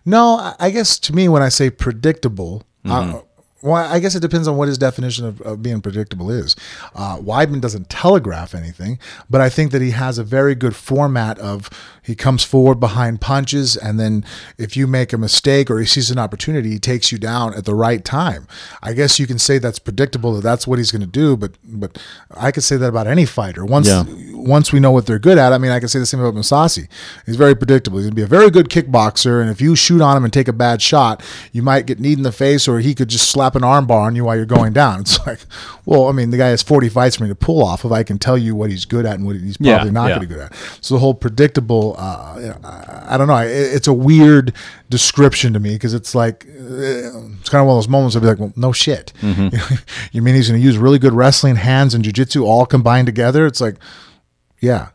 [0.03, 3.21] No, I- guess to me, when I say predictable, uh,
[3.61, 6.55] well, I guess it depends on what his definition of, of being predictable is.
[6.93, 8.99] Uh, Weidman doesn't telegraph anything,
[9.29, 11.69] but I think that he has a very good format of
[12.03, 14.23] he comes forward behind punches, and then
[14.59, 17.65] if you make a mistake or he sees an opportunity, he takes you down at
[17.65, 18.47] the right time.
[18.83, 21.53] I guess you can say that's predictable that that's what he's going to do, but
[21.63, 21.97] but
[22.37, 23.65] I could say that about any fighter.
[23.65, 24.03] Once Yeah.
[24.33, 26.35] once we know what they're good at, I mean, I can say the same about
[26.35, 26.87] Mousasi.
[27.25, 27.97] He's very predictable.
[27.97, 30.31] He's going to be a very good kickboxer, and if you shoot on him and
[30.31, 33.29] take a bad shot, you might get kneed in the face, or he could just
[33.31, 35.01] slap an armbar on you while you're going down.
[35.01, 35.39] It's like,
[35.85, 38.03] well, I mean, the guy has 40 fights for me to pull off if I
[38.03, 40.15] can tell you what he's good at and what he's Yeah, probably not yeah.
[40.15, 40.55] going to be good at.
[40.81, 43.37] So the whole predictable, uh, you know, I, I don't know.
[43.37, 44.53] It, it's a weird
[44.89, 48.21] description to me because it's like, uh, it's kind of one of those moments I'd
[48.21, 49.13] be like, well, no shit.
[49.21, 49.75] Mm-hmm.
[50.11, 53.45] you mean he's going to use really good wrestling, hands, and jujitsu all combined together?
[53.45, 53.75] It's like,
[54.59, 54.89] yeah.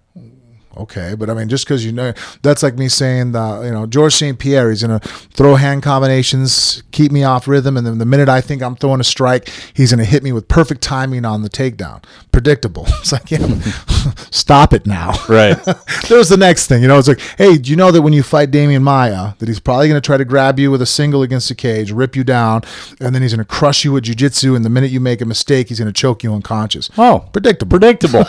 [0.77, 2.13] Okay, but I mean, just because you know,
[2.43, 4.39] that's like me saying, uh, you know, George St.
[4.39, 8.29] Pierre, he's going to throw hand combinations, keep me off rhythm, and then the minute
[8.29, 11.43] I think I'm throwing a strike, he's going to hit me with perfect timing on
[11.43, 12.03] the takedown.
[12.33, 12.87] Predictable.
[13.01, 13.39] It's like, yeah,
[14.31, 15.13] stop it now.
[15.27, 15.57] Right.
[16.09, 16.99] There's the next thing, you know.
[16.99, 19.89] It's like, hey, do you know that when you fight Demian Maia, that he's probably
[19.89, 22.61] going to try to grab you with a single against the cage, rip you down,
[23.01, 25.25] and then he's going to crush you with jujitsu, and the minute you make a
[25.25, 26.91] mistake, he's going to choke you unconscious.
[26.99, 27.71] Oh, predictable.
[27.71, 28.27] predictable.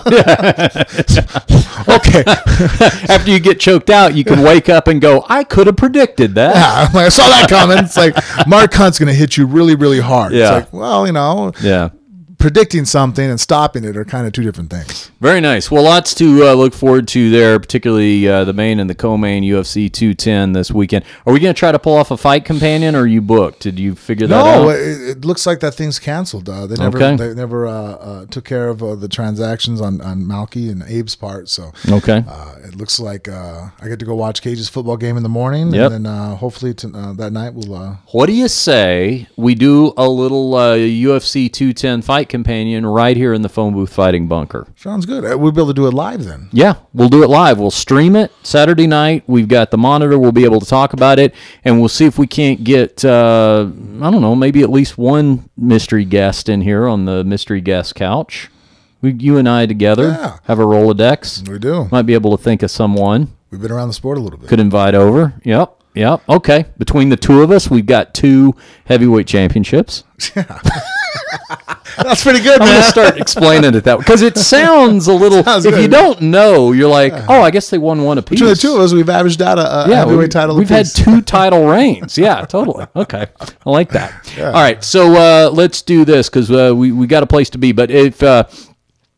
[1.90, 2.24] okay.
[3.10, 6.36] After you get choked out, you can wake up and go, I could have predicted
[6.36, 6.56] that.
[6.56, 7.78] Yeah, I'm like, I saw that coming.
[7.80, 8.16] It's like
[8.48, 10.32] Mark Hunt's going to hit you really, really hard.
[10.34, 10.58] Yeah.
[10.58, 11.90] It's like, well, you know, Yeah.
[12.42, 15.12] Predicting something and stopping it are kind of two different things.
[15.22, 15.70] Very nice.
[15.70, 19.44] Well, lots to uh, look forward to there, particularly uh, the main and the co-main
[19.44, 21.06] UFC 210 this weekend.
[21.28, 23.60] Are we going to try to pull off a fight companion, or are you booked?
[23.62, 24.76] Did you figure that No, out?
[24.76, 26.50] it, it looks like that thing's canceled.
[26.50, 27.16] Uh, they never, Okay.
[27.16, 31.16] they never uh, uh, took care of uh, the transactions on on Malky and Abe's
[31.16, 31.48] part.
[31.48, 32.24] So Okay.
[32.28, 35.30] uh, it looks like uh, I get to go watch Cage's football game in the
[35.30, 35.92] morning, Yep.
[35.92, 36.88] and then uh, hopefully to,
[37.18, 37.76] that night we'll.
[37.76, 43.16] Uh, What do you say we do a little uh, UFC 210 fight companion right
[43.16, 44.66] here in the phone booth fighting bunker?
[44.76, 45.24] sounds good.
[45.24, 46.50] Uh, We'll be able to do it live then.
[46.52, 47.60] Yeah, we'll do it live.
[47.60, 49.24] We'll stream it Saturday night.
[49.28, 50.18] We've got the monitor.
[50.18, 53.68] We'll be able to talk about it, and we'll see if we can't get uh,
[54.02, 57.94] I don't know, maybe at least one mystery guest in here on the mystery guest
[57.94, 58.50] couch.
[59.02, 60.38] We, you and I together Yeah.
[60.44, 61.48] have a Rolodex.
[61.50, 61.88] We do.
[61.92, 63.30] Might be able to think of someone.
[63.50, 64.48] We've been around the sport a little bit.
[64.48, 65.34] Could invite over.
[65.44, 65.76] Yep.
[65.96, 66.22] Yep.
[66.30, 66.66] Okay.
[66.78, 68.56] Between the two of us, we've got two
[68.86, 70.04] heavyweight championships.
[71.98, 72.80] That's pretty good, I'm man.
[72.80, 75.44] gonna start explaining it that way because it sounds a little.
[75.44, 78.40] Sounds if you don't know, you're like, oh, I guess they won one apiece.
[78.40, 80.56] Between the two of us, we've averaged out a, a yeah, heavyweight we- title.
[80.56, 82.18] We've had two title reigns.
[82.18, 82.88] Yeah, totally.
[82.96, 83.28] Okay,
[83.66, 84.14] I like that.
[84.40, 87.58] All right, so uh, let's do this because uh, we we got a place to
[87.58, 87.72] be.
[87.74, 88.46] But if uh,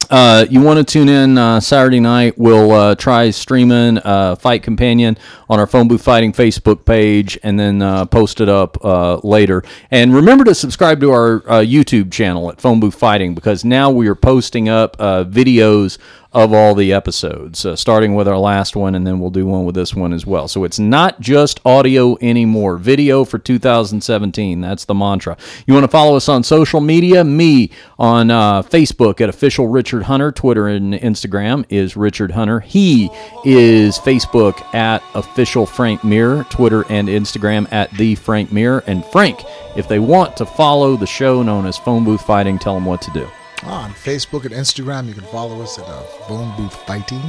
[0.10, 4.64] uh, you want to tune in uh, Saturday night, we'll uh, try streaming uh, Fight
[4.64, 5.18] Companion
[5.50, 9.64] on our Phone Booth Fighting Facebook page and then uh, post it up uh, later.
[9.92, 14.08] And remember to subscribe to our YouTube channel at Phone Booth Fighting because now we
[14.08, 15.98] are posting up uh, videos
[16.34, 19.66] of all the episodes, uh, starting with our last one, and then we'll do one
[19.66, 20.48] with this one as well.
[20.48, 22.78] So it's not just audio anymore.
[22.78, 24.60] Video for 2017.
[24.62, 25.38] That's the mantra.
[25.68, 27.24] You want to follow us on social media?
[27.24, 27.70] Me
[28.00, 30.32] on uh, Facebook at Official Richard Hunter.
[30.32, 32.60] Twitter and Instagram is Richard Hunter.
[32.60, 33.10] He
[33.46, 36.46] is Facebook at Official Frank Mir.
[36.50, 38.84] Twitter and Instagram at The Frank Mir.
[38.88, 39.44] And Frank,
[39.76, 43.02] if they want to follow the show known as Phone Booth Fighting, tell them what
[43.04, 43.28] to do
[43.66, 45.08] on Facebook and Instagram.
[45.08, 47.22] You can follow us at uh, Phone Booth Fighting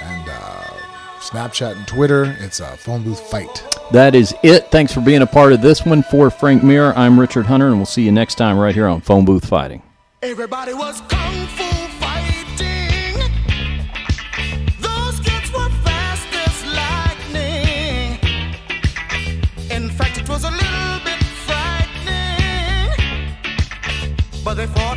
[0.00, 0.64] and uh,
[1.20, 2.36] Snapchat and Twitter.
[2.40, 3.64] It's uh, Phone Booth Fight.
[3.92, 4.70] That is it.
[4.70, 6.02] Thanks for being a part of this one.
[6.04, 9.00] For Frank Mir, I'm Richard Hunter, and we'll see you next time right here on
[9.00, 9.82] Phone Booth Fighting.
[10.22, 11.64] Everybody was kung fu
[11.98, 13.14] fighting.
[14.80, 18.18] Those kids were fast as lightning.
[19.70, 22.92] In fact, it was a little bit frightening.
[24.44, 24.87] But they.